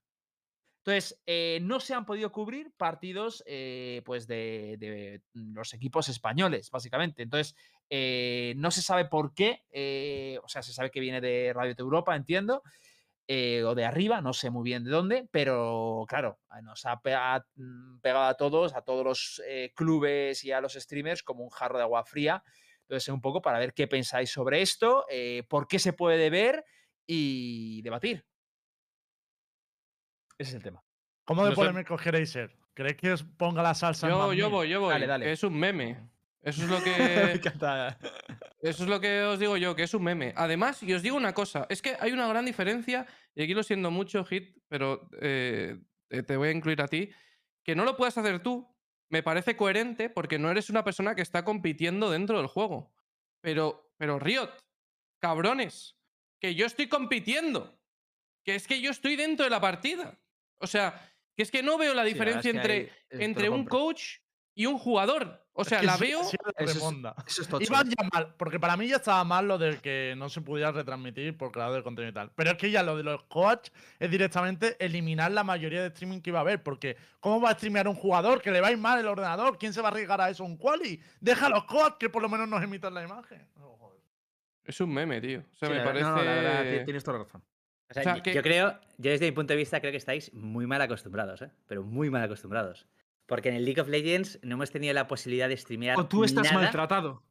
[0.88, 7.24] Entonces, eh, no se han podido cubrir partidos eh, pues de, los equipos españoles, básicamente.
[7.24, 7.58] Entonces,
[7.90, 9.66] eh, no se sabe por qué.
[9.70, 12.64] eh, o sea, se sabe que viene de Radio de Europa, entiendo.
[13.28, 17.02] o de arriba, no sé muy bien de dónde, pero claro, nos ha
[17.56, 19.42] mm, pegado a todos, a todos los
[19.76, 22.42] clubes y a los streamers como un jarro de agua fría.
[22.84, 25.06] Entonces, un poco para ver qué pensáis sobre esto,
[25.50, 26.64] por qué se puede ver
[27.06, 28.26] y debatir.
[30.38, 30.84] Ese es el tema.
[31.26, 31.62] ¿Cómo de No sé.
[31.62, 32.56] polémicos queréis ser?
[32.74, 34.08] ¿Queréis que os ponga la salsa?
[34.08, 34.94] en Yo, Mad yo voy, yo voy.
[34.94, 35.26] Dale, dale.
[35.26, 36.10] que es un meme.
[36.42, 37.32] Eso es lo Me que.
[37.34, 37.98] encanta.
[38.62, 40.34] Eso es lo que os digo yo, que es un meme.
[40.38, 43.64] Además, y os digo una cosa, es que hay una gran diferencia, y aquí lo
[43.64, 45.80] siento mucho, Hit, pero eh,
[46.10, 47.10] eh, te voy a incluir a ti,
[47.64, 48.68] que no lo puedas hacer tú,
[49.10, 52.94] me parece coherente porque no eres una persona que está compitiendo dentro del juego.
[53.42, 54.52] Pero, pero Riot,
[55.20, 55.98] cabrones,
[56.40, 57.80] que yo estoy compitiendo,
[58.44, 60.20] que es que yo estoy dentro de la partida.
[60.60, 61.00] O sea,
[61.36, 63.80] que es que no veo la Sí, diferencia es que entre, entre un compro.
[63.80, 64.04] coach
[64.56, 65.46] y un jugador.
[65.54, 66.24] O Es sea, que la sí- veo...
[66.24, 66.92] sí Eso
[67.28, 67.40] es-.
[67.48, 67.58] Eso.
[67.62, 70.72] Iban ya mal, porque para mí ya estaba mal lo de que no se pudiera
[70.72, 72.32] retransmitir por creador de contenido y tal.
[72.36, 76.22] Pero es que ya lo de los coach es directamente eliminar la mayoría de streaming
[76.22, 76.62] que iba a haber.
[76.64, 79.58] Porque, ¿cómo va a streamear un jugador que le va a ir mal el ordenador?
[79.58, 80.44] ¿Quién se va a arriesgar a eso?
[80.44, 81.02] ¿Un quali?
[81.20, 83.48] Deja a los coach que por lo menos nos emitan la imagen.
[83.60, 84.00] Oh, joder.
[84.64, 85.40] Es un meme, tío.
[85.52, 86.04] O sea, Sí, me parece...
[86.06, 87.44] no, no, la verdad, ti- tienes toda la razón.
[87.90, 89.92] O sea, O sea, yo- que- yo creo, yo desde mi punto de vista creo
[89.92, 91.52] que estáis muy mal acostumbrados, ¿eh?
[91.68, 92.86] Pero muy mal acostumbrados.
[93.26, 96.24] Porque en el League of Legends no hemos tenido la posibilidad de streamear O tú
[96.24, 96.62] estás nada.
[96.64, 97.24] maltratado.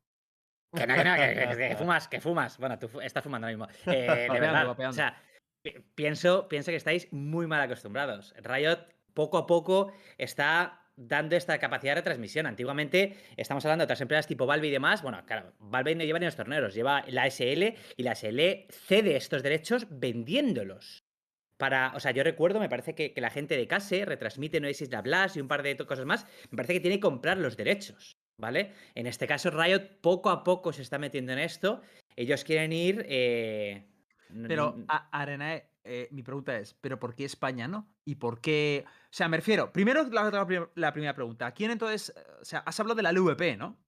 [0.74, 1.20] Que no, que no, que,
[1.58, 2.58] que- que fumas, que fumas.
[2.58, 3.80] Bueno, tú estás fumando ahora mismo.
[3.94, 4.68] Eh, de verdad.
[4.88, 5.20] O sea,
[5.62, 8.34] pi- pienso, pienso que estáis muy mal acostumbrados.
[8.42, 8.78] Riot
[9.14, 12.46] poco a poco está dando esta capacidad de retransmisión.
[12.46, 15.02] Antiguamente estamos hablando de otras empresas tipo Valve y demás.
[15.02, 19.16] Bueno, claro, Valve no lleva ni los torneos, lleva la SL y la SL cede
[19.16, 21.04] estos derechos vendiéndolos.
[21.58, 24.90] Para, o sea, yo recuerdo, me parece que, que la gente de Case retransmite Noesis
[24.90, 26.26] la Blast y un par de cosas más.
[26.50, 28.72] Me parece que tiene que comprar los derechos, ¿vale?
[28.94, 31.80] En este caso, Riot poco a poco se está metiendo en esto.
[32.14, 33.06] Ellos quieren ir.
[33.08, 33.86] eh,
[34.48, 37.88] Pero, a- Arenae, eh, mi pregunta es, ¿pero por qué España no?
[38.04, 38.84] ¿Y por qué...?
[38.86, 41.52] O sea, me refiero, primero la, la la primera pregunta.
[41.52, 42.12] ¿Quién entonces...?
[42.40, 43.78] O sea, has hablado de la LVP, ¿no?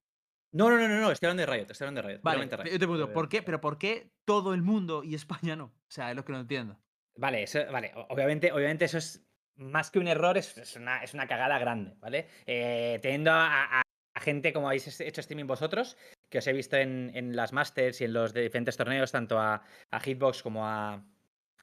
[0.51, 2.21] No, no, no, no, no, estoy hablando de Riot, estoy hablando de Riot.
[2.23, 2.63] Vale, Riot.
[2.65, 3.43] yo te pregunto, ¿por qué?
[3.43, 5.65] ¿Pero por qué todo el mundo y España no?
[5.65, 6.79] O sea, es lo que no entiendo.
[7.17, 7.91] Vale, eso, vale.
[8.09, 9.23] Obviamente, obviamente eso es
[9.57, 12.27] más que un error, es, es una, es una cagada grande, ¿vale?
[12.47, 13.81] Eh, teniendo a, a-
[14.15, 15.95] a gente como habéis hecho streaming vosotros,
[16.29, 19.39] que os he visto en, en las Masters y en los de diferentes torneos, tanto
[19.39, 21.03] a, a Hitbox como a,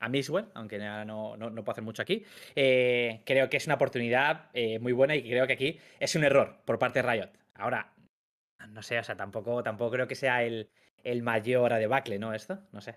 [0.00, 2.24] a Mixwell, aunque ya no, no, no puedo hacer mucho aquí,
[2.54, 6.24] eh, creo que es una oportunidad eh, muy buena y creo que aquí es un
[6.24, 7.30] error por parte de Riot.
[7.54, 7.92] Ahora,
[8.68, 10.68] no sé, o sea, tampoco, tampoco creo que sea el,
[11.02, 12.34] el mayor a debacle, ¿no?
[12.34, 12.96] Esto, no sé.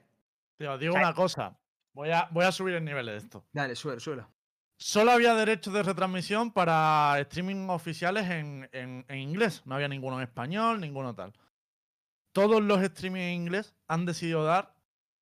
[0.58, 1.58] Tío, digo O sea- una cosa.
[1.93, 3.45] Voy a, voy a subir el nivel de esto.
[3.52, 4.30] Dale, suelo, suelo.
[4.78, 9.64] Solo había derechos de retransmisión para streaming oficiales en, en- en inglés.
[9.66, 11.34] No había ninguno en español, ninguno tal.
[12.32, 14.74] Todos los streaming en inglés han decidido dar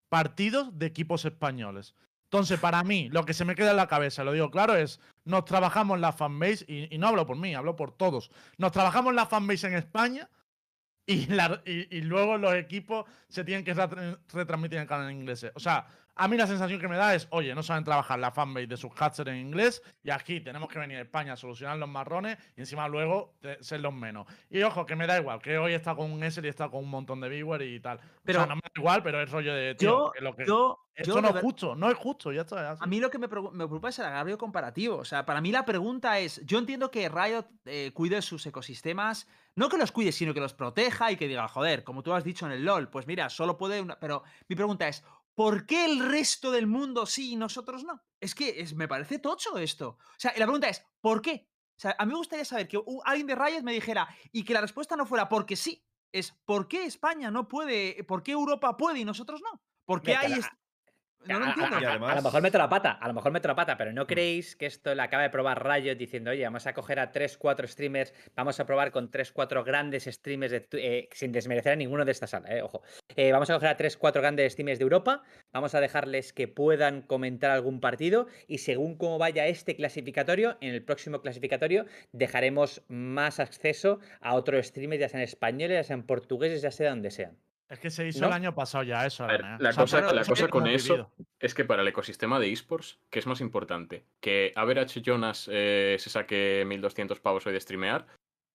[0.10, 1.96] partidos de equipos españoles.
[2.26, 5.00] Entonces, para mí, lo que se me queda en la cabeza, lo digo claro, es
[5.24, 8.32] nos trabajamos la fanbase, y, no hablo por mí, hablo por todos.
[8.58, 10.30] Nos trabajamos la fanbase en España
[11.06, 11.28] y,
[11.66, 15.46] y- luego los equipos se tienen que retra- retransmitir en el canal inglés.
[15.56, 15.88] O sea,
[16.18, 18.78] a mí la sensación que me da es, oye, no saben trabajar la fanbase de
[18.78, 22.38] sus casters en inglés y aquí tenemos que venir a España a solucionar los marrones
[22.56, 24.26] y encima luego te- ser los menos.
[24.50, 26.84] Y ojo, que me da igual, que hoy está con un S y está con
[26.84, 28.00] un montón de viewers y tal.
[28.24, 30.36] Pero- o sea, no me da igual, pero es rollo de, tío, Yo, que lo
[30.36, 30.46] que...
[30.46, 32.56] yo, Esto yo no es justo, no es justo, ya está.
[32.58, 32.84] ya está.
[32.84, 34.98] A mí lo que me preocupa es el agravio comparativo.
[34.98, 39.28] O sea, para mí la pregunta es, yo entiendo que Riot eh, cuide sus ecosistemas,
[39.56, 42.24] no que los cuide, sino que los proteja y que diga, joder, como tú has
[42.24, 44.00] dicho en el LOL, pues mira, solo puede una...
[44.00, 45.04] Pero mi pregunta es,
[45.38, 48.04] ¿por qué el resto del mundo sí y nosotros no?
[48.20, 49.90] Es que es, me parece tocho esto.
[49.90, 51.48] O sea, y la pregunta es, ¿por qué?
[51.78, 54.56] O sea, a mí me gustaría saber que alguien de Riot me dijera y que
[54.56, 55.86] la respuesta no fuera porque sí.
[56.12, 58.04] Es ¿por qué España no puede?
[58.06, 59.62] ¿Por qué Europa puede y nosotros no?
[59.86, 60.42] ¿Por qué hay
[61.26, 63.92] No lo A- lo mejor meto la pata, a lo mejor meto la pata, pero
[63.92, 64.08] ¿no Mm.
[64.08, 67.38] creéis que esto lo acaba de probar Riot diciendo, oye, vamos a coger a 3,
[67.38, 71.76] 4 streamers, vamos a probar con 3, 4 grandes streamers, de eh, sin desmerecer a
[71.76, 72.82] ninguno de esta sala, eh, ojo.
[73.16, 76.48] Eh, vamos a coger a 3, 4 grandes streamers de Europa, vamos a dejarles que
[76.48, 82.84] puedan comentar algún partido y según cómo vaya este clasificatorio, en el próximo clasificatorio dejaremos
[82.88, 87.38] más acceso a otros streamers, ya sean españoles, ya sean portugueses, ya sea donde sean.
[87.70, 88.28] Es que se hizo ¿No?
[88.28, 89.28] el año pasado ya eso.
[89.28, 89.58] Ver, ¿eh?
[89.60, 91.12] la O sea, cosa- la cosa es con eso- vivido.
[91.40, 94.06] Es que para el ecosistema de esports, ¿qué es más importante?
[94.22, 98.08] ¿Que Average Jonas eh, se saque 1200 pavos hoy de streamear?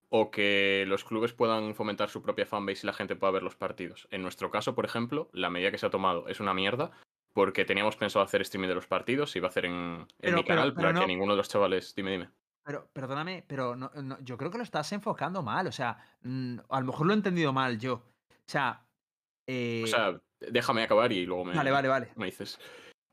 [0.08, 3.56] ¿O que los clubes puedan fomentar su propia fanbase y la gente pueda ver los
[3.56, 4.08] partidos?
[4.10, 6.90] En nuestro caso, por ejemplo, la medida que se ha tomado es una mierda
[7.34, 10.36] porque teníamos pensado hacer streaming de los partidos, se iba a hacer en, en Pero-
[10.38, 11.94] mi canal pero para que no- ninguno de los chavales...
[11.94, 12.28] Dime, dime.
[12.64, 15.66] Pero, perdóname, pero no- no, yo creo que lo estás enfocando mal.
[15.66, 17.94] O sea, mm, a lo mejor lo he entendido mal yo.
[17.94, 18.04] O
[18.46, 18.82] sea.
[19.46, 22.08] Eh, O sea, déjame acabar y luego me, vale, vale, vale.
[22.16, 22.58] me dices.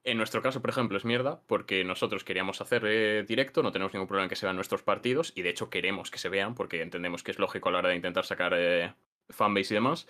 [0.03, 3.93] En nuestro caso, por ejemplo, es mierda porque nosotros queríamos hacer eh, directo, no tenemos
[3.93, 6.55] ningún problema en que se vean nuestros partidos y de hecho queremos que se vean
[6.55, 8.93] porque entendemos que es lógico a la hora de intentar sacar eh,
[9.29, 10.07] fanbase y demás.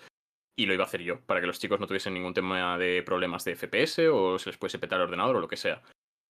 [0.56, 3.02] Y lo iba a hacer yo para que los chicos no tuviesen ningún tema de
[3.02, 5.82] problemas de FPS o se les pudiese petar el ordenador o lo que sea.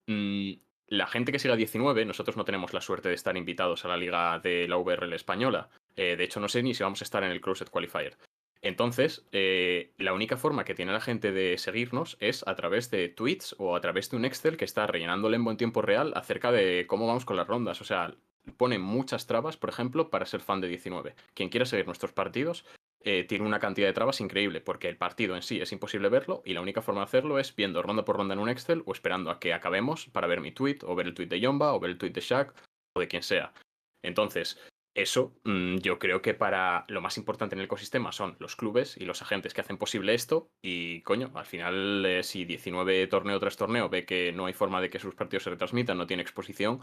[0.07, 0.53] Mm,
[0.87, 3.97] la gente que siga 19, nosotros no tenemos la suerte de estar invitados a la
[3.97, 5.69] liga de la VRL española.
[5.97, 8.17] Eh, de hecho, no sé ni si vamos a estar en el Closet Qualifier.
[8.63, 13.09] Entonces, eh, la única forma que tiene la gente de seguirnos es a través de
[13.09, 16.13] tweets o a través de un Excel que está rellenando el lembo en tiempo real
[16.15, 17.81] acerca de cómo vamos con las rondas.
[17.81, 18.15] O sea,
[18.57, 21.15] pone muchas trabas, por ejemplo, para ser fan de 19.
[21.35, 22.67] Quien quiera seguir nuestros partidos
[23.03, 26.43] eh, tiene una cantidad de trabas increíble, porque el partido en sí es imposible verlo
[26.45, 28.93] y la única forma de hacerlo es viendo ronda por ronda en un Excel o
[28.93, 31.81] esperando a que acabemos para ver mi tweet o ver el tweet de Yomba o
[31.81, 32.53] ver el tweet de Shaq
[32.95, 33.55] o de quien sea.
[34.03, 34.59] Entonces,
[34.95, 38.97] eso mm, yo creo que para lo más importante en el ecosistema son los clubes
[38.97, 43.39] y los agentes que hacen posible esto y coño, al final eh, si 19 torneo
[43.39, 46.23] tras torneo ve que no hay forma de que sus partidos se retransmitan, no tiene
[46.23, 46.81] exposición,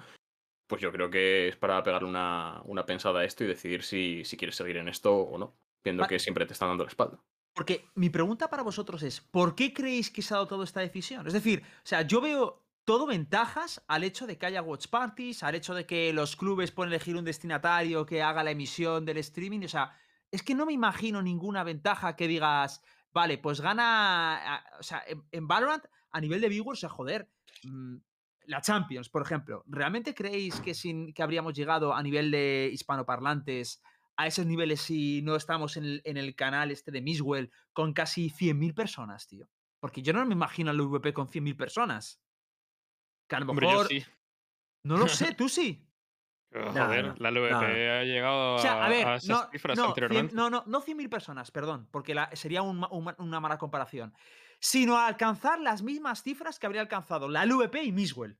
[0.67, 4.23] pues yo creo que es para pegarle una, una pensada a esto y decidir si,
[4.25, 7.23] si quieres seguir en esto o no, viendo que siempre te están dando la espalda.
[7.53, 11.25] Porque mi pregunta para vosotros es: ¿por qué creéis que se ha adoptado esta decisión?
[11.25, 15.43] Es decir, o sea, yo veo todo ventajas al hecho de que haya watch parties,
[15.43, 19.17] al hecho de que los clubes pueden elegir un destinatario que haga la emisión del
[19.17, 19.65] streaming.
[19.65, 19.91] O sea,
[20.31, 22.81] es que no me imagino ninguna ventaja que digas,
[23.11, 24.63] vale, pues gana.
[24.79, 27.29] O sea, en, Valorant, a nivel de viewers, o sea, joder.
[27.63, 27.97] mm,
[28.45, 33.81] la Champions, por ejemplo, ¿realmente creéis que, sin, que habríamos llegado a nivel de hispanoparlantes
[34.15, 38.29] a esos niveles si no estamos en el, el canal este de Miswell con casi
[38.29, 39.49] 100.000 personas, tío?
[39.81, 42.21] Porque yo no me imagino al VP con 100.000 personas.
[43.27, 43.87] Que a lo Hombre, yo mejor...
[43.87, 44.05] sí.
[44.83, 45.83] No lo sé, tú sí.
[46.51, 47.67] Joder, no, la LVP no, no.
[47.67, 50.33] ha llegado O sea, a ver, esas no, cifras no, cien- anteriormente.
[50.33, 54.13] no, no, no 100.000 personas, perdón, porque la- sería un un una mala comparación.
[54.59, 58.39] Sino a alcanzar las mismas cifras que habría alcanzado la LVP y Miswell.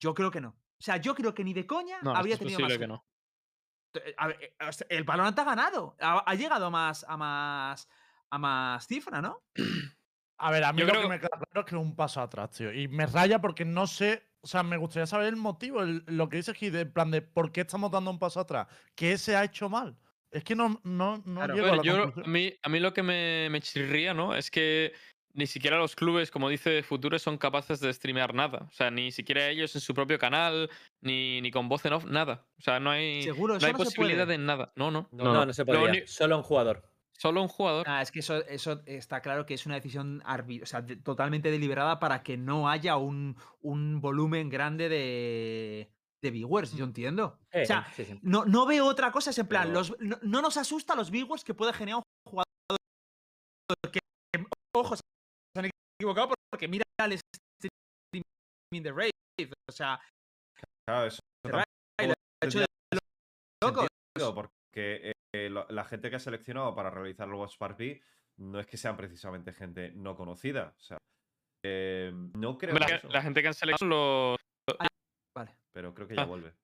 [0.00, 0.50] Yo creo que no.
[0.50, 2.66] O sea, yo creo que ni de coña No, habría es tenido más.
[2.68, 3.06] posible que no.
[3.94, 4.52] Eh, a ver, eh,
[4.90, 5.96] el Valorant ha ganado.
[6.00, 7.88] Ha, ha llegado a más, a más,
[8.30, 9.42] a más cifra, ¿no?
[10.42, 11.94] A ver, a mí Yo lo creo- que me queda claro es que es un
[11.94, 12.72] paso atrás, tío.
[12.72, 14.22] Y me raya porque no sé.
[14.42, 17.20] O sea, me gustaría saber el motivo, el- lo que dice Gide, en plan de
[17.20, 18.66] por qué estamos dando un paso atrás.
[18.94, 19.96] ¿Qué se ha hecho mal?
[20.30, 21.54] Es que no, no, no Claro.
[21.54, 24.14] llego A a ver, la yo, a, mí, a mí lo que me, me chirría,
[24.14, 24.34] ¿no?
[24.34, 24.92] Es que
[25.34, 28.66] ni siquiera los clubes, como dice Future, son capaces de streamear nada.
[28.68, 30.70] O sea, ni siquiera ellos en su propio canal,
[31.02, 32.46] ni, ni con voz en off, nada.
[32.58, 34.72] O sea, no hay, Seguro, no hay no se posibilidad de nada.
[34.74, 35.06] No, no.
[35.12, 35.88] No, no, se Lo podría.
[36.00, 36.89] uni- Solo un jugador.
[37.20, 37.84] Solo un jugador.
[37.86, 41.50] Ah, es que eso, eso está claro que es una decisión o sea, de- totalmente
[41.50, 45.92] deliberada para que no haya un, un volumen grande de,
[46.22, 47.38] de viewers, yo entiendo.
[47.52, 48.18] Eh, o sea, sí, sí.
[48.22, 51.10] no, no veo otra cosa, es en plan, Pero- los, no, no nos asusta los
[51.10, 52.46] viewers que puede generar un jugador
[53.92, 54.00] que,
[54.32, 55.02] que- ojo, se
[55.56, 55.68] han
[55.98, 59.10] equivocado porque mira el streaming de Rave,
[59.68, 60.00] o sea,
[60.86, 61.60] Claro, eso hecho
[62.40, 62.98] tendría de
[63.62, 63.86] locos.
[64.16, 68.00] sentido, porque eh, lo- la gente que ha seleccionado para realizar el Watch Party
[68.38, 70.74] no es que sean precisamente gente no conocida.
[70.76, 70.98] O sea,
[71.64, 74.76] eh, no creo La, que eso, la gente que han seleccionado los,
[75.36, 75.56] vale.
[75.72, 76.26] pero creo que ya Ah.
[76.26, 76.54] vuelve.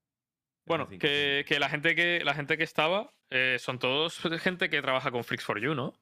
[0.66, 4.68] Bueno, F5, que, que la gente que la gente que estaba eh, son todos gente
[4.70, 5.92] que trabaja con Freaks for You, ¿no?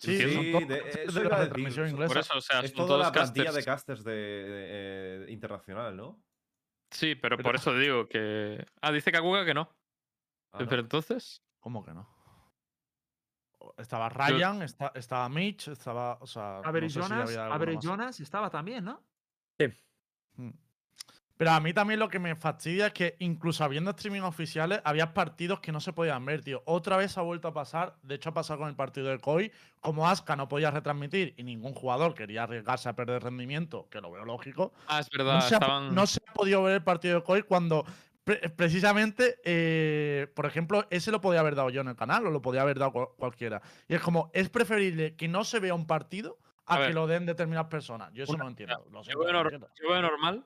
[0.00, 0.24] Sí, Sí,
[0.64, 2.06] de- eso de la son- inglesa.
[2.08, 3.64] Por eso, o sea, Es son toda todos la plantilla casters.
[3.64, 6.20] de casters de, de- eh, internacional, ¿no?
[6.92, 8.64] Sí, pero, Pero- por eso digo que.
[8.82, 9.70] Ah, dice Kakuga que no.
[10.54, 10.68] Ah, ¿no?
[10.68, 11.42] Pero entonces.
[11.60, 12.08] ¿Cómo que no?
[13.78, 16.18] Estaba Ryan, esta- estaba Mitch, estaba.
[16.20, 17.78] O sea, no Avery sé Jonas, Avery.
[17.82, 19.02] Jonas estaba también, ¿no?
[20.36, 20.50] Mm.
[21.36, 25.14] Pero a mí también lo que me fastidia es que incluso habiendo streaming oficiales, había
[25.14, 26.62] partidos que no se podían ver, tío.
[26.66, 29.50] Otra vez ha vuelto a pasar, de hecho ha pasado con el partido de COI,
[29.80, 34.10] como Aska no podía retransmitir y ningún jugador quería arriesgarse a perder rendimiento, que lo
[34.12, 34.72] veo lógico.
[34.86, 35.94] Ah, es verdad, No se, ha, estaban.
[35.94, 37.84] no se ha podido ver el partido de COI cuando
[38.24, 42.30] pre- precisamente, eh, por ejemplo, ese lo podía haber dado yo en el canal o
[42.30, 43.62] lo podía haber dado cual- cualquiera.
[43.88, 46.94] Y es como, es preferible que no se vea un partido a, A que ver.
[46.94, 48.10] lo den determinadas personas.
[48.12, 48.86] Yo eso Una- no entiendo.
[48.90, 49.68] Lo Yo veo, no nor- entiendo.
[49.80, 50.44] yo veo normal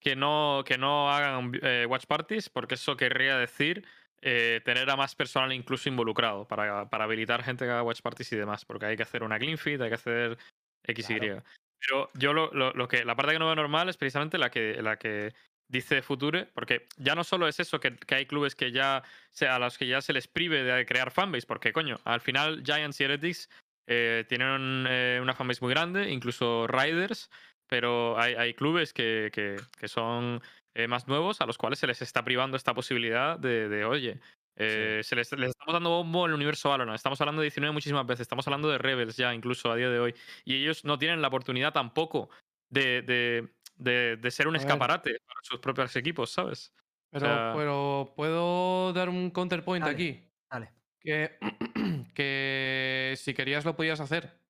[0.00, 3.86] que no, que no hagan eh, watch parties, porque eso querría decir
[4.26, 8.32] eh, tener a más personal incluso involucrado para, para habilitar gente que haga watch parties
[8.32, 10.38] y demás, porque hay que hacer una clean feed, hay que hacer
[10.84, 11.18] X, Y.
[11.18, 11.42] Claro.
[11.78, 14.50] Pero yo lo, lo- lo que, la parte que no veo normal es precisamente la
[14.50, 15.34] que, la que
[15.68, 19.02] dice Future, porque ya no solo es eso, que, que hay clubes que ya,
[19.48, 23.00] a los que ya se les prive de crear fanbase, porque coño, al final Giants
[23.00, 23.48] y Heretics
[23.86, 27.30] eh, tienen eh, una fanbase muy grande, incluso Riders,
[27.66, 30.40] pero hay, hay clubes que, que- que son
[30.74, 34.20] eh, más nuevos a los cuales se les está privando esta posibilidad de, de, oye,
[34.56, 37.72] eh, se les, les estamos dando bombo en el universo Valorant, estamos hablando de 19
[37.72, 40.98] muchísimas veces, estamos hablando de Rebels ya incluso a día de hoy, y ellos no
[40.98, 42.28] tienen la oportunidad tampoco
[42.70, 44.66] de, de- de- de ser un A ver.
[44.66, 46.72] escaparate para sus propios equipos, ¿sabes?
[47.10, 49.94] Pero, sea- pero puedo dar un counterpoint Dale.
[49.94, 50.30] aquí.
[50.50, 50.72] Dale.
[51.00, 51.38] Que,
[52.14, 54.40] que si querías lo podías hacer.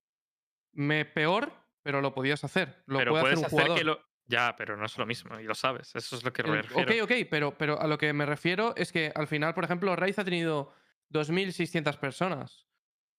[0.73, 1.51] Me peor,
[1.83, 2.83] pero lo podías hacer.
[2.85, 3.77] Lo pero puede hacer puedes un hacer jugador.
[3.77, 3.99] que lo...
[4.27, 7.03] Ya, pero no es lo mismo, y lo sabes, eso es lo que me refiero.
[7.05, 9.95] ok, ok, pero, pero a lo que me refiero es que al final, por ejemplo,
[9.95, 10.73] Raiz ha tenido
[11.11, 12.65] 2.600 personas.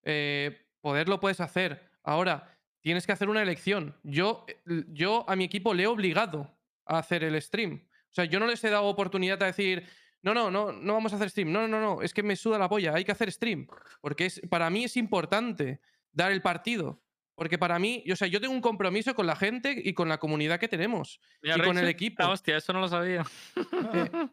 [0.02, 1.92] Eh, poder lo puedes hacer.
[2.02, 2.55] Ahora,
[2.86, 3.96] tienes que hacer una elección.
[4.04, 7.84] Yo, eh, yo a mi equipo le he obligado a hacer el stream.
[7.84, 9.84] O sea, yo no les he dado oportunidad a decir,
[10.22, 11.50] no, no, no, no vamos a hacer stream.
[11.50, 13.66] No, no, no, es que me suda la polla, hay que hacer stream.
[14.00, 15.80] Porque es, para mí es importante
[16.12, 17.02] dar el partido.
[17.34, 20.18] Porque para mí, o sea, yo tengo un compromiso con la gente y con la
[20.18, 21.20] comunidad que tenemos.
[21.42, 22.22] Y con el equipo.
[22.22, 23.24] ah, hostia, eso no lo sabía.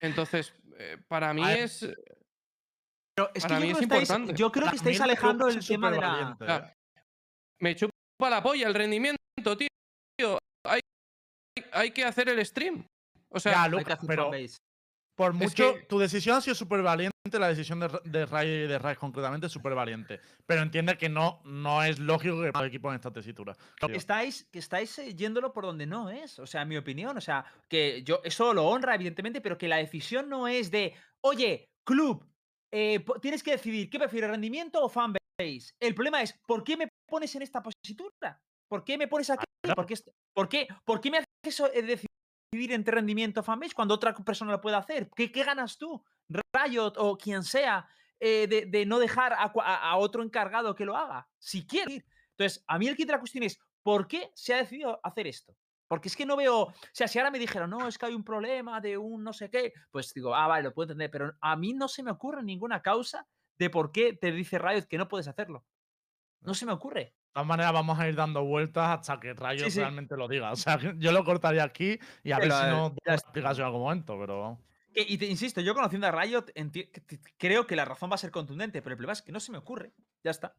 [0.00, 1.80] Entonces, eh, para mí ver, es.
[3.14, 4.34] Pero es que Para yo mí creo es que estáis- importante.
[4.40, 6.36] yo creo que estáis alejando que el tema de la.
[6.40, 6.76] ¿eh?
[7.60, 9.68] Me chupa la polla el rendimiento, tío.
[10.18, 10.80] Tío, Hay,
[11.72, 12.84] hay que hacer el stream.
[13.32, 14.30] O sea, Ya, pero
[15.16, 18.66] por es mucho, que- tu decisión ha sido súper valiente, la decisión de, de Ray
[18.66, 20.20] de Ray concretamente es súper valiente.
[20.46, 23.54] Pero entiende que no, no es lógico que el equipo en esta tesitura.
[23.78, 26.38] que estáis, que estáis eh, yéndolo por donde no es.
[26.38, 27.16] O sea, en mi opinión.
[27.16, 30.94] O sea, que yo eso lo honra, evidentemente, pero que la decisión no es de,
[31.22, 32.26] oye, club,
[32.72, 35.20] eh, tienes que decidir qué prefieres, rendimiento o fanbase.
[35.80, 38.40] El problema es, ¿por qué me pones en esta positura?
[38.68, 39.44] ¿Por qué me pones aquí?
[39.74, 39.94] ¿Por qué,
[40.32, 44.60] por qué, por qué me haces eh, decidir entre rendimiento fanbase cuando otra persona lo
[44.62, 45.10] puede hacer?
[45.14, 46.02] ¿Qué, qué ganas tú?
[46.54, 47.86] Riot o quien sea
[48.18, 51.28] eh, de, de no dejar a, cua- a- a otro encargado que lo haga.
[51.38, 52.06] Si quiere.
[52.30, 55.26] Entonces, a mí el kit de la cuestión es, ¿por qué se ha decidido hacer
[55.26, 55.56] esto?
[55.88, 58.14] Porque es que no veo, o sea, si ahora me dijeron, no, es que hay
[58.14, 61.34] un problema de un no sé qué, pues digo, ah, vale, lo puedo entender, pero
[61.40, 63.26] a mí no se me ocurre ninguna causa
[63.58, 65.66] de por qué te dice Riot que no puedes hacerlo.
[66.42, 67.00] No se me ocurre.
[67.04, 69.78] De todas maneras, vamos a ir dando vueltas hasta que Rayo Sí, sí.
[69.80, 70.50] realmente lo diga.
[70.52, 73.14] O sea, yo lo cortaría aquí y a ver si no está.
[73.14, 74.58] explicación en algún momento, pero.
[74.92, 76.46] Que- y te insisto, yo conociendo a Riot,
[77.38, 79.52] creo que la razón va a ser contundente, pero el problema es que no se
[79.52, 79.92] me ocurre.
[80.24, 80.56] Ya está.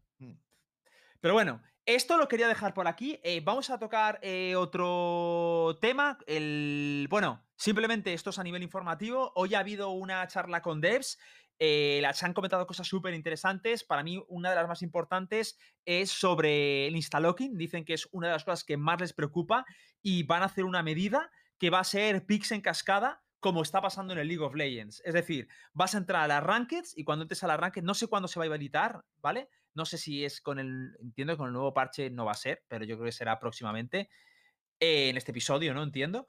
[1.22, 3.19] Pero bueno, esto lo quería dejar por aquí.
[3.24, 6.17] Eh, vamos a tocar eh, otro tema.
[6.28, 9.32] El, bueno, simplemente esto es a nivel informativo.
[9.36, 11.19] Hoy ha habido una charla con devs.
[11.63, 13.84] eh, la- se han comentado cosas súper interesantes.
[13.84, 17.55] Para mí, una de las más importantes es sobre el instalocking.
[17.55, 19.63] Dicen que es una de las cosas que más les preocupa
[20.01, 23.80] y van a hacer una medida que va a ser picks en cascada como está
[23.82, 25.01] pasando en el League of Legends.
[25.05, 27.93] Es decir, vas a entrar a las rankeds y cuando entres a las rankeds, no
[27.93, 29.47] sé cuándo se va a habilitar, ¿vale?
[29.74, 30.95] No sé si es con el.
[31.01, 33.39] Entiendo que con el nuevo parche no va a ser, pero yo creo que será
[33.39, 34.09] próximamente.
[34.80, 35.84] eh, en este episodio, ¿no?
[35.84, 36.28] Entiendo.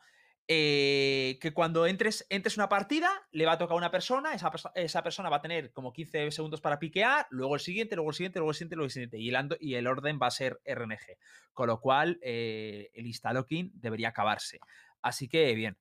[0.48, 4.50] eh, que cuando entres, entres una partida, le va a tocar a una persona, esa,
[4.74, 8.16] esa persona va a tener como 15 segundos para piquear, luego el siguiente, luego el
[8.16, 9.18] siguiente, luego el siguiente, luego el siguiente.
[9.18, 11.16] Y el, ando- y el orden va a ser RNG.
[11.52, 14.58] Con lo cual, eh, el instalocking debería acabarse.
[15.00, 15.78] Así que bien.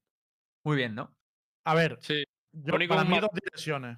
[0.63, 1.17] Muy bien, ¿no?
[1.65, 2.23] A ver, Sí.
[2.51, 3.97] yo, para mí dos direcciones.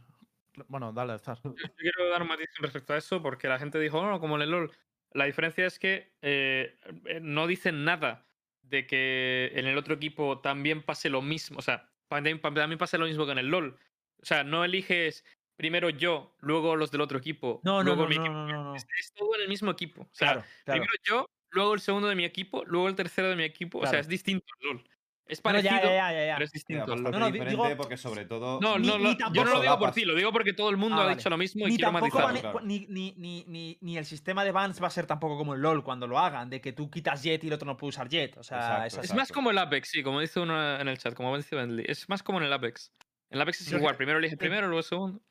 [0.67, 1.39] Bueno, dale, Zar.
[1.43, 4.43] Yo quiero dar un matiz respecto a eso porque la gente dijo, no, como en
[4.43, 4.71] el LOL.
[5.11, 8.27] La diferencia es que eh, eh, no dicen nada
[8.61, 11.59] de que en el otro equipo también pase lo mismo.
[11.59, 13.77] O sea, también, también pase lo mismo que en el LOL.
[14.21, 15.25] O sea, no eliges
[15.55, 17.61] primero yo, luego los del otro equipo.
[17.63, 18.33] No, no, no, mi no, equipo.
[18.33, 18.75] no, no, no.
[18.75, 20.01] Es, todo en el mismo equipo.
[20.03, 20.81] O sea, Claro, claro.
[20.81, 23.79] primero yo, luego el segundo de mi equipo, luego el tercero de mi equipo.
[23.79, 24.01] O sea, Claro.
[24.01, 24.83] es distinto al LOL.
[25.25, 26.33] Es No, no, parecido, ya, ya, ya, ya.
[26.35, 26.95] pero es distinto.
[26.97, 28.59] No, no, digo- porque sobre todo...
[28.59, 30.51] No, Ni- no, ni no, yo tampoco no lo digo por ti, lo digo porque
[30.53, 31.15] todo el mundo Ah, ha vale.
[31.15, 32.41] dicho lo mismo y Ni quiero tampoco matizarlo.
[32.41, 32.65] van- claro.
[32.67, 35.61] ni, ni, ni, ni, ni el sistema de bans va a ser tampoco como el
[35.61, 38.09] LOL cuando lo hagan, de que tú quitas Jet y el otro no puede usar
[38.09, 38.35] Jet.
[38.37, 39.15] O sea, Exacto, es Es así.
[39.17, 41.85] más como el Apex, sí, como dice uno en el chat, como dice Bentley.
[41.87, 42.91] Es más como en el Apex.
[43.29, 45.21] En el Apex es igual, primero elige el eh, primero, luego el segundo.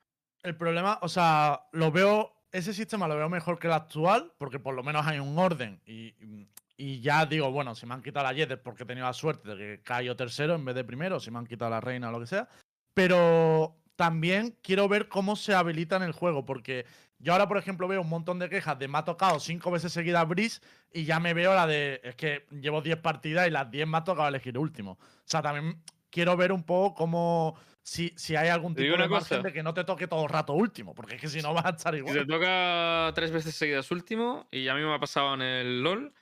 [0.43, 4.59] El problema, o sea, lo veo, ese sistema lo veo mejor que el actual, porque
[4.59, 5.81] por lo menos hay un orden.
[5.87, 9.07] Y, y ya digo, bueno, si me han quitado la Jet es porque he tenido
[9.07, 11.81] la suerte de que cayó tercero en vez de primero, si me han quitado la
[11.81, 12.49] reina o lo que sea.
[12.95, 16.87] Pero también quiero ver cómo se habilita en el juego, porque
[17.19, 19.93] yo ahora, por ejemplo, veo un montón de quejas de me ha tocado cinco veces
[19.93, 20.61] seguidas Breeze
[20.93, 23.99] y ya me veo la de, es que llevo 10 partidas y las 10 me
[23.99, 24.93] ha tocado elegir último.
[24.93, 29.39] O sea, también quiero ver un poco cómo, si, si hay algún tipo de margen
[29.39, 29.39] cosa.
[29.39, 31.65] de que no te toque todo el rato último, porque es que si no vas
[31.67, 32.15] a estar Si igual.
[32.15, 36.13] te toca tres veces seguidas último, y a mí me ha pasado en el LOL,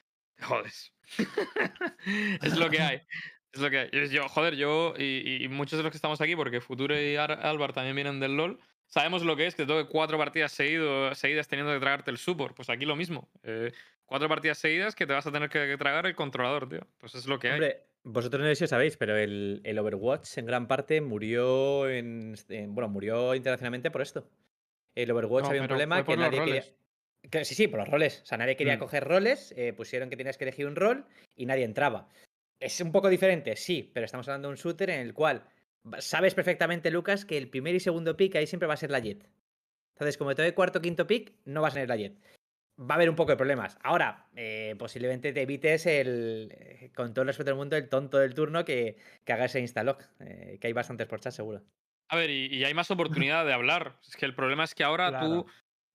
[0.41, 0.93] jodes.
[2.43, 3.01] es lo que hay.
[3.53, 4.09] Es lo que hay.
[4.11, 7.45] Yo, joder, yo y, y muchos de los que estamos aquí, porque Futuro y Ar-
[7.45, 11.49] Álvar también vienen del LOL, sabemos lo que es que toque cuatro partidas seguido, seguidas
[11.49, 12.55] teniendo que tragarte el support.
[12.55, 13.28] Pues aquí lo mismo.
[13.43, 13.72] Eh,
[14.05, 16.86] cuatro partidas seguidas que te vas a tener que, tragar el controlador, tío.
[16.99, 17.72] Pues es lo que hay.
[18.03, 22.74] Vosotros no sé si sabéis, pero el, el Overwatch en gran parte murió en, en-
[22.74, 24.26] bueno, murió internacionalmente por esto.
[24.95, 26.64] El Overwatch No, había un problema que nadie quería.
[27.28, 28.20] Que sí, sí, por los roles.
[28.22, 28.80] O sea, nadie quería Mm.
[28.80, 31.06] coger roles, eh, pusieron que tenías que elegir un rol
[31.36, 32.08] y nadie entraba.
[32.58, 35.44] Es un poco diferente, sí, pero estamos hablando de un shooter en el cual
[35.98, 39.00] sabes perfectamente, Lucas, que el primer y segundo pick ahí siempre va a ser la
[39.00, 39.26] Jet.
[39.94, 42.16] Entonces, como te doy cuarto o quinto pick, no vas a tener la Jet.
[42.78, 43.76] Va a haber un poco de problemas.
[43.82, 48.18] Ahora, eh, posiblemente te evites el, eh, con todo el respeto del mundo, el tonto
[48.18, 51.62] del turno que, que haga ese instalock, eh, que hay bastantes por chat, seguro.
[52.08, 53.96] A ver, y, y hay más oportunidad de hablar.
[54.06, 55.26] Es que el problema es que ahora Claro.
[55.44, 55.46] tú,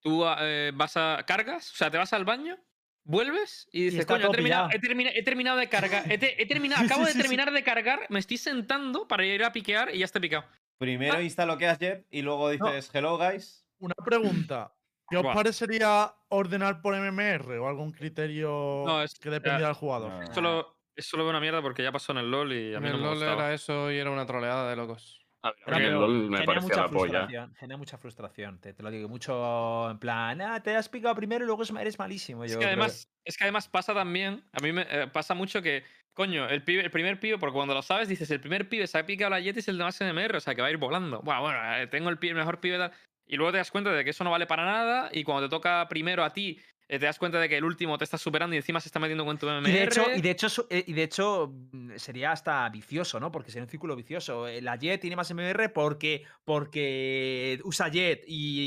[0.05, 1.23] tú eh, vas a.
[1.25, 2.57] cargas, o sea, te vas al baño,
[3.03, 4.77] vuelves y dices, coño, he terminado, pillado".
[4.77, 6.09] he, termina- he terminado de cargar.
[6.11, 7.21] He, te- he terminado, Sí, acabo sí, de sí, sí.
[7.23, 10.45] terminar de cargar, me estoy sentando para ir a piquear y ya está picado.
[10.77, 13.65] Primero instaloqueas Jet y luego dices, hello guys.
[13.79, 14.71] Una pregunta.
[15.09, 19.75] ¿Qué os parecería ordenar por MMR o algún criterio No, es- que dependía ya- del
[19.75, 20.11] jugador?
[20.27, 20.33] No.
[20.33, 22.89] Solo, es solo una mierda porque ya pasó en el LOL y a En mí
[22.89, 23.45] no el me LOL gustaba.
[23.45, 25.24] era eso y era una troleada de locos.
[25.45, 27.09] A ver, a Pero mí el LOL me genera mucha la polla.
[27.27, 28.59] frustración, genera mucha frustración.
[28.59, 31.69] Te, te lo digo mucho en plan, ah, te has picado primero y luego es-
[31.71, 32.43] eres malísimo.
[32.43, 35.83] Es que, además, es que además pasa también, a mí me eh, pasa mucho que,
[36.13, 38.97] coño, el, pibe, el primer pibe, porque cuando lo sabes dices, el primer pibe se
[38.97, 40.71] ha picado la Jet y es el de más NMR, o sea, que va a
[40.71, 41.21] ir volando.
[41.21, 42.91] Bueno, bueno, eh, tengo el, pibe- el mejor pibe tal.
[43.27, 45.49] Y luego te das cuenta de que eso no vale para nada y cuando te
[45.55, 48.57] toca primero a ti, te das cuenta de que el último te está superando y
[48.57, 49.69] encima se está metiendo con tu MMR.
[49.69, 53.31] Y de hecho, y de hecho, eh, y de hecho mm, sería hasta vicioso, ¿no?
[53.31, 54.47] Porque sería un círculo vicioso.
[54.47, 58.61] Eh, La Jet tiene más MR porque, porque usa Jet y,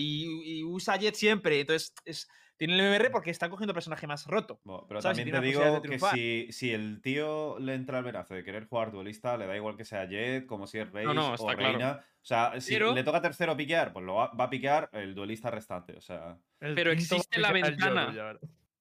[0.45, 1.61] y- y usa Jet siempre.
[1.61, 4.61] Entonces, es, tiene el MR porque está cogiendo personaje más roto.
[4.65, 8.43] Bueno, pero también te digo que si, si el tío le entra el venazo de
[8.45, 11.37] querer jugar duelista, le da igual que sea Jet, como si es Rey no, o
[11.37, 11.57] claro.
[11.59, 12.05] Reina.
[12.21, 15.15] O sea, si Pero- le toca tercero piquear, pues lo va, va a piquear el
[15.15, 15.97] duelista restante.
[15.97, 18.39] O sea, El Pero existe la ventana.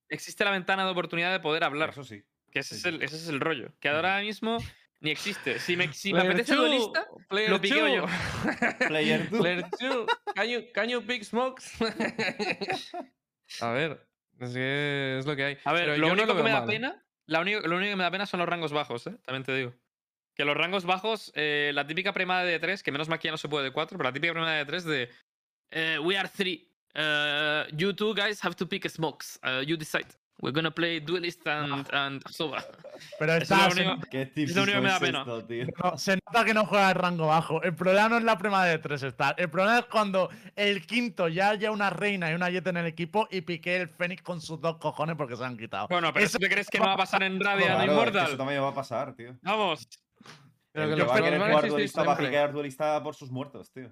[0.09, 1.91] Existe la ventana de oportunidad de poder hablar.
[1.91, 2.23] eso sí.
[2.51, 3.73] Que ese, sí, es el, ese es el rollo.
[3.79, 4.57] Que ahora mismo
[5.01, 5.59] ni existe.
[5.59, 8.05] Si me, si me apetece two, duelista, player lo piqueo yo.
[8.87, 9.37] Player two.
[9.37, 10.05] Player two.
[10.33, 11.77] Can you, can you pick smokes?
[13.61, 14.07] a ver,
[14.39, 15.57] es que es lo que hay.
[15.63, 16.73] A ver, Pero lo yo no único que me da mal, ¿eh?
[16.73, 19.17] pena, la lo único que me da pena son los rangos bajos, ¿eh?
[19.25, 19.73] También te digo.
[20.35, 23.49] Que los rangos bajos, eh, la típica premada de 3, que menos ya no se
[23.49, 25.09] puede de 4, pero la típica premada de 3 de
[25.71, 26.71] eh, We are three.
[26.95, 29.39] Uh, you two guys have to pick smokes.
[29.43, 30.07] Uh, you decide.
[30.39, 32.63] We're gonna play duelist and, and Soba.
[33.17, 35.19] Pero Eso es está, lo único- Qué Es lo único que me da es pena.
[35.21, 35.65] esto, tío.
[35.83, 37.63] no- se nota que no juega el rango bajo.
[37.63, 39.33] El problema no es la prima de tres estar.
[39.39, 42.85] El problema es cuando el quinto ya haya una reina y una jet en el
[42.85, 45.87] equipo y pique el Fénix con sus dos cojones porque se han quitado.
[45.87, 47.85] Bueno, pero Eso- ¿tú te crees que no va a pasar en Radiant Claro, es
[47.87, 48.27] que Immortal?
[48.27, 49.35] eso también va a pasar, tío.
[49.41, 49.87] Vamos.
[50.71, 53.31] Pero el que que va a querer jugar duelista va a piquear duelista por sus
[53.31, 53.91] muertos, tío.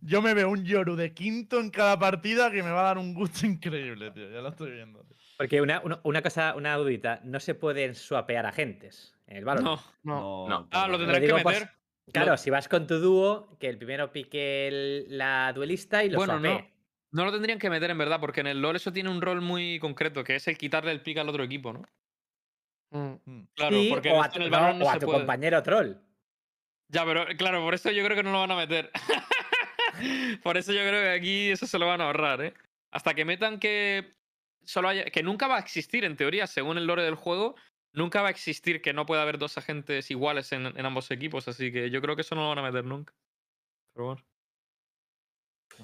[0.00, 2.98] Yo me veo un Yoru de quinto en cada partida que me va a dar
[2.98, 4.30] un gusto increíble, tío.
[4.30, 5.04] Ya lo estoy viendo.
[5.38, 9.80] Porque una, una, una cosa, una dudita, no se pueden swapear agentes en el Valorant.
[10.02, 10.46] No.
[10.46, 10.48] No.
[10.48, 10.68] No.
[10.72, 10.98] Ah, lo no.
[10.98, 11.70] tendrán que pues, meter.
[12.12, 12.36] Claro, No.
[12.36, 16.40] si vas con tu dúo, que el primero pique el- la duelista y lo Bueno,
[16.40, 16.48] no.
[16.50, 16.72] swapee.
[17.12, 19.40] No lo tendrían que meter en verdad, porque en el LoL eso tiene un rol
[19.40, 21.82] muy concreto, que es el quitarle el pick al otro equipo, ¿no?
[22.90, 23.42] Mm.
[23.54, 25.18] Claro, Sí, porque o a, tu- en el no o a se tu puede.
[25.20, 25.92] compañero troll.
[26.90, 28.90] Ya, pero claro, por eso yo creo que no lo van a meter.
[30.42, 32.54] por eso yo creo que aquí eso se lo van a ahorrar, ¿eh?
[32.90, 34.14] Hasta que metan que
[34.68, 37.54] solo que nunca va a existir, en teoría, según el lore del juego,
[37.94, 41.48] nunca va a existir que no pueda haber dos agentes iguales en, en ambos equipos,
[41.48, 43.14] así que yo creo que eso no lo van a meter nunca.
[43.94, 44.27] Pero.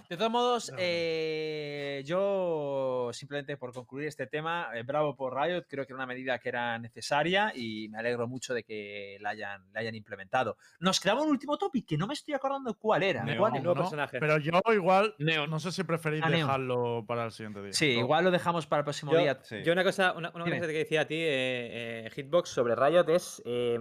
[0.08, 0.82] De todos modos, No, no.
[0.82, 6.06] eh, yo simplemente por concluir este tema, eh, bravo por Riot, creo que era una
[6.06, 10.56] medida que era necesaria y me alegro mucho de que la hayan, la hayan implementado.
[10.80, 13.24] Nos quedaba un último topic que no me estoy acordando cuál era.
[13.24, 13.82] Neon, ¿Cuál el nuevo ¿no?
[13.82, 14.18] personaje.
[14.18, 15.48] Pero yo igual, Neon.
[15.50, 16.42] no sé si preferís Ah, Neon.
[16.46, 17.72] dejarlo para el siguiente día.
[17.72, 18.00] Sí, No.
[18.00, 19.38] igual lo dejamos para el próximo Yo- día.
[19.42, 19.62] Sí.
[19.64, 23.08] Yo una cosa, una, una cosa que decía a ti, eh, eh, Hitbox, sobre Riot
[23.08, 23.42] es...
[23.44, 23.78] eh,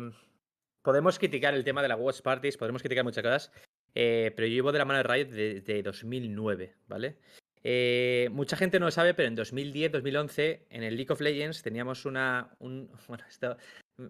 [0.82, 3.52] podemos criticar el tema de la Watch Parties, podemos criticar muchas cosas,
[3.96, 7.18] eh, pero yo llevo de la mano de Riot desde 2009, ¿vale?
[7.64, 11.62] Eh, mucha gente no lo sabe, pero en 2010, 2011, en el League of Legends
[11.62, 12.56] teníamos una...
[12.60, 13.58] Un, bueno, esto
[13.98, 14.06] mm,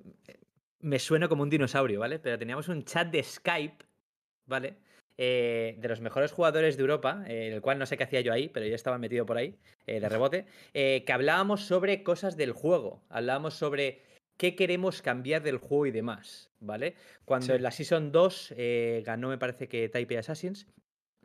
[0.80, 2.20] me suena como un dinosaurio, ¿vale?
[2.20, 3.86] Pero teníamos un chat de Skype,
[4.46, 4.76] ¿vale?
[5.18, 8.34] Eh, de los mejores jugadores de Europa, eh, el cual no sé qué hacía yo
[8.34, 9.56] ahí, pero yo estaba metido por ahí,
[9.86, 14.02] eh, de rebote, eh, que hablábamos sobre cosas del juego, hablábamos sobre
[14.38, 16.96] qué queremos cambiar del juego y demás, ¿vale?
[17.26, 17.56] Cuando Sí.
[17.56, 20.68] en la Season 2 eh, ganó, me parece que Taipei Assassins,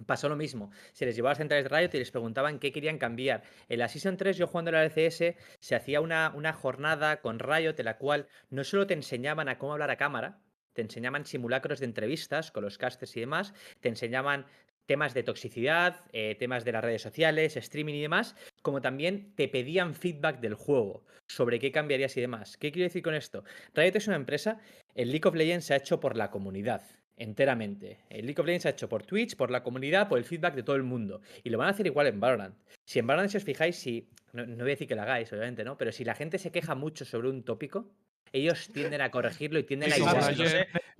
[0.06, 0.70] pasó lo mismo.
[0.92, 3.42] Se les llevaba a las centrales de Riot y les preguntaban qué querían cambiar.
[3.68, 7.38] En la Season 3, yo jugando en la LCS, se hacía una, una jornada con
[7.40, 10.40] Riot en la cual no solo te enseñaban a cómo hablar a cámara,
[10.72, 14.46] te enseñaban simulacros de entrevistas con los casters y demás, te enseñaban
[14.88, 19.46] temas de toxicidad, eh, temas de las redes sociales, streaming y demás, como también te
[19.46, 22.56] pedían feedback del juego sobre qué cambiarías y demás.
[22.56, 23.44] ¿Qué quiero decir con esto?
[23.74, 24.58] Riot es una empresa,
[24.94, 26.80] el League of Legends se ha hecho por la comunidad,
[27.18, 27.98] enteramente.
[28.08, 30.54] El League of Legends se ha hecho por Twitch, por la comunidad, por el feedback
[30.54, 31.20] de todo el mundo.
[31.44, 32.56] Y lo van a hacer igual en Valorant.
[32.86, 34.08] Si en Valorant, si os fijáis, si.
[34.32, 35.76] No, no voy a decir que lo hagáis, obviamente, ¿no?
[35.76, 37.90] Pero si la gente se queja mucho sobre un tópico,
[38.32, 40.42] ellos tienden a corregirlo y tienden Sí, a sí,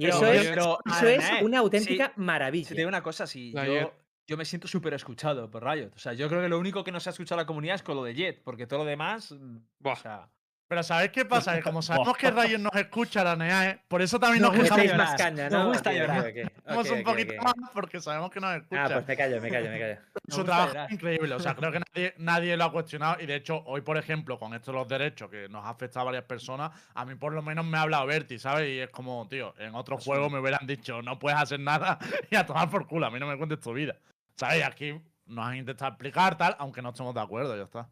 [0.07, 2.69] eso es, pero, eso es Arnae, una auténtica sí, maravilla.
[2.69, 3.93] Si te digo una cosa, si yo,
[4.27, 5.91] yo me siento súper escuchado por Riot.
[5.97, 7.77] O sea, yo creo que lo único que no se ha escuchado a la comunidad
[7.77, 9.33] es con lo de Jet, porque todo lo demás.
[9.33, 9.93] mm, Buah.
[9.93, 10.31] O sea,
[10.69, 11.57] Pero ¿sabéis qué pasa?
[11.57, 14.97] Que como sabemos que Riot nos escucha, la NEAE, por eso también Nos nos gusta
[14.97, 15.69] más caña, Nos ¿no?
[15.69, 16.21] gusta Ok, ok, llorar.
[16.21, 18.85] ok, Estamos ok, un poquito más porque sabemos que nos escucha.
[18.85, 19.95] Ah, pues me callo, me callo, me callo.
[19.95, 21.35] Nos Su gusta trabajo es increíble.
[21.35, 23.17] O sea, creo que nadie, nadie lo ha cuestionado.
[23.19, 26.03] Y de hecho, hoy, por ejemplo, con esto de los derechos que nos ha afectado
[26.03, 28.69] a varias personas, a mí por lo menos me ha hablado Berti, ¿sabes?
[28.69, 31.99] Y es como, tío, en otro juego me hubieran dicho, no puedes hacer nada
[32.31, 33.07] y a tomar por culo.
[33.07, 33.97] A mí no me cuentes tu vida.
[34.37, 34.63] ¿Sabes?
[34.67, 37.89] Aquí nos han intentado explicar tal, aunque no estemos de acuerdo, ya está.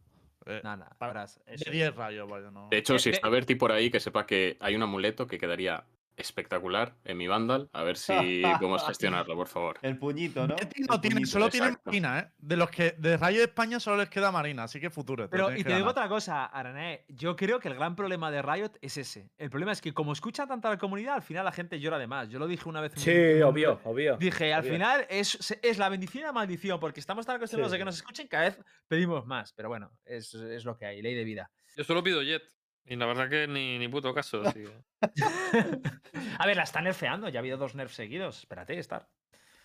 [0.47, 2.69] Eh, nada, Pa- verás, eso- de 10 rayos, vaya, no.
[2.71, 5.27] De hecho, De- si de- está Berti por ahí, que sepa que hay un amuleto
[5.27, 5.85] que quedaría
[6.17, 7.69] espectacular en mi Vandal.
[7.73, 8.13] A ver si
[8.61, 9.79] podemos gestionarlo, por favor.
[9.83, 10.57] El puñito, ¿no?
[10.57, 11.77] El tiene, puñito, solo tiene.
[11.85, 12.33] Marina, ¿eh?
[12.39, 15.25] De los que de Rayo de España solo les queda Marina, así que futuro.
[15.25, 15.89] lo Pero, y te digo ganar.
[15.91, 17.05] otra cosa, Arané.
[17.09, 19.31] Yo creo que el gran problema de Riot es ese.
[19.39, 22.07] El problema es que, como escucha tanta la comunidad, al final la gente llora de
[22.07, 22.29] más.
[22.29, 22.93] Yo lo dije una vez.
[22.97, 24.17] Sí, un- obvio, obvio.
[24.17, 27.77] Dije, al final es, es la bendición y la maldición, porque estamos tan acostumbrados Sí.
[27.77, 28.59] a que nos escuchen, cada vez
[28.89, 29.53] pedimos más.
[29.53, 31.51] Pero bueno, es, es lo que hay, ley de vida.
[31.77, 32.43] Yo solo pido Jet.
[32.87, 34.43] Y la verdad que ni, ni puto caso.
[34.47, 34.73] así que-
[36.39, 37.29] a ver, la están nerfeando.
[37.29, 38.39] Ya ha habido dos nerfs seguidos.
[38.41, 39.09] Espérate, estar.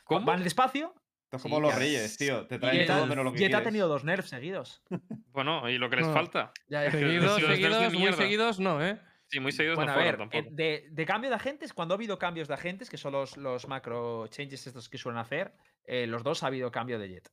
[0.04, 0.26] ¿Cómo?
[0.26, 0.94] Van despacio.
[1.24, 1.80] Esto es Sí, como los ya.
[1.80, 2.46] reyes, tío.
[2.48, 4.84] Te traen Jet todo ha- menos lo que Jet ha tenido dos nerfs seguidos.
[5.32, 6.14] Bueno, y lo que les No.
[6.14, 6.52] falta.
[6.68, 9.00] Ya, que Seguidos, si seguidos, muy seguidos, no, ¿eh?
[9.28, 10.54] Sí, muy seguidos Bueno, no a fueron ver, tampoco.
[10.62, 13.38] eh, de, de cambio de agentes, cuando ha habido cambios de agentes, que son los,
[13.38, 15.54] los macro changes estos que suelen hacer,
[15.86, 17.30] eh, los dos ha habido cambio de jet.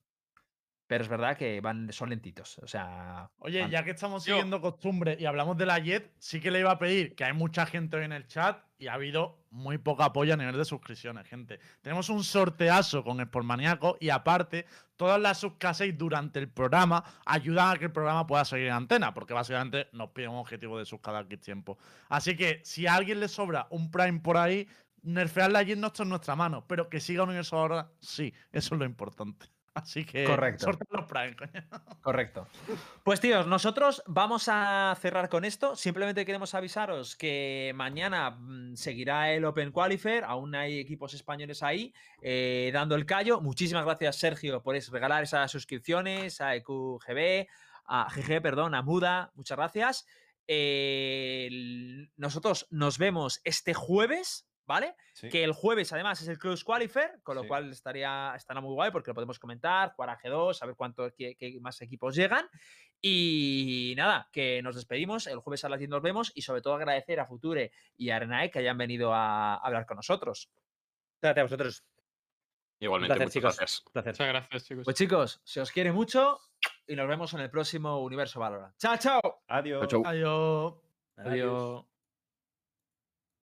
[0.89, 2.59] Pero es verdad que van, son lentitos.
[2.59, 3.31] O sea.
[3.39, 6.51] Oye, van- ya que estamos Yo- siguiendo costumbre y hablamos de la Jet, sí que
[6.51, 9.39] le iba a pedir que hay mucha gente hoy en el chat y ha habido
[9.51, 11.61] muy poco apoyo a nivel de suscripciones, gente.
[11.83, 14.65] Tenemos un sorteazo con Sportmaníaco y aparte,
[14.97, 19.13] todas las hacéis durante el programa ayudan a que el programa pueda seguir en antena,
[19.13, 21.77] porque básicamente nos piden un objetivo de subs cada X tiempo.
[22.09, 24.67] Así que si a alguien le sobra un Prime por ahí,
[25.03, 28.75] nerfear la Jet no está en nuestra mano, pero que siga Universo ahora, sí, eso
[28.75, 29.47] es lo importante.
[29.75, 30.71] Así que Correcto.
[30.91, 31.65] los Prime, coño.
[32.03, 32.49] Correcto.
[33.05, 35.77] Pues tíos, nosotros vamos a cerrar con esto.
[35.77, 40.25] Simplemente queremos avisaros que mañana mm, seguirá el Open Qualifier.
[40.25, 43.41] Aún hay equipos españoles ahí eh, dando el callo.
[43.41, 47.47] Muchísimas gracias, Sergio, por regalar esas suscripciones a EQGB,
[47.87, 49.33] a GG, perdón, a Muda.
[49.35, 50.07] Muchas gracias.
[50.47, 54.48] Eh, nosotros nos vemos este jueves.
[54.69, 54.95] ¿Vale?
[55.15, 55.31] Sí.
[55.31, 57.49] Que el jueves, además, es el Close Qualifier, con lo Sí.
[57.49, 61.35] cual estaría, estará muy guay porque lo podemos comentar, jugar a G2, saber cuánto qué-
[61.37, 62.47] qué más equipos llegan.
[63.01, 65.27] Y nada, que nos despedimos.
[65.27, 68.17] El jueves a las 10 nos vemos y sobre todo agradecer a Future y a
[68.17, 70.51] Arenae que hayan venido a hablar con nosotros.
[71.23, 71.85] Gracias a vosotros.
[72.81, 73.57] Igualmente, placer, muchas chicos.
[73.57, 73.85] gracias.
[73.91, 74.13] Placer.
[74.13, 74.85] Muchas gracias, chicos.
[74.85, 76.39] Pues chicos, se os quiere mucho
[76.87, 78.77] y nos vemos en el próximo Universo Valorant.
[78.77, 79.21] ¡Chao, chao!
[79.49, 79.89] Adiós.
[79.89, 80.11] Chau, chau.
[80.13, 80.75] Adiós.
[81.17, 81.98] Adiós.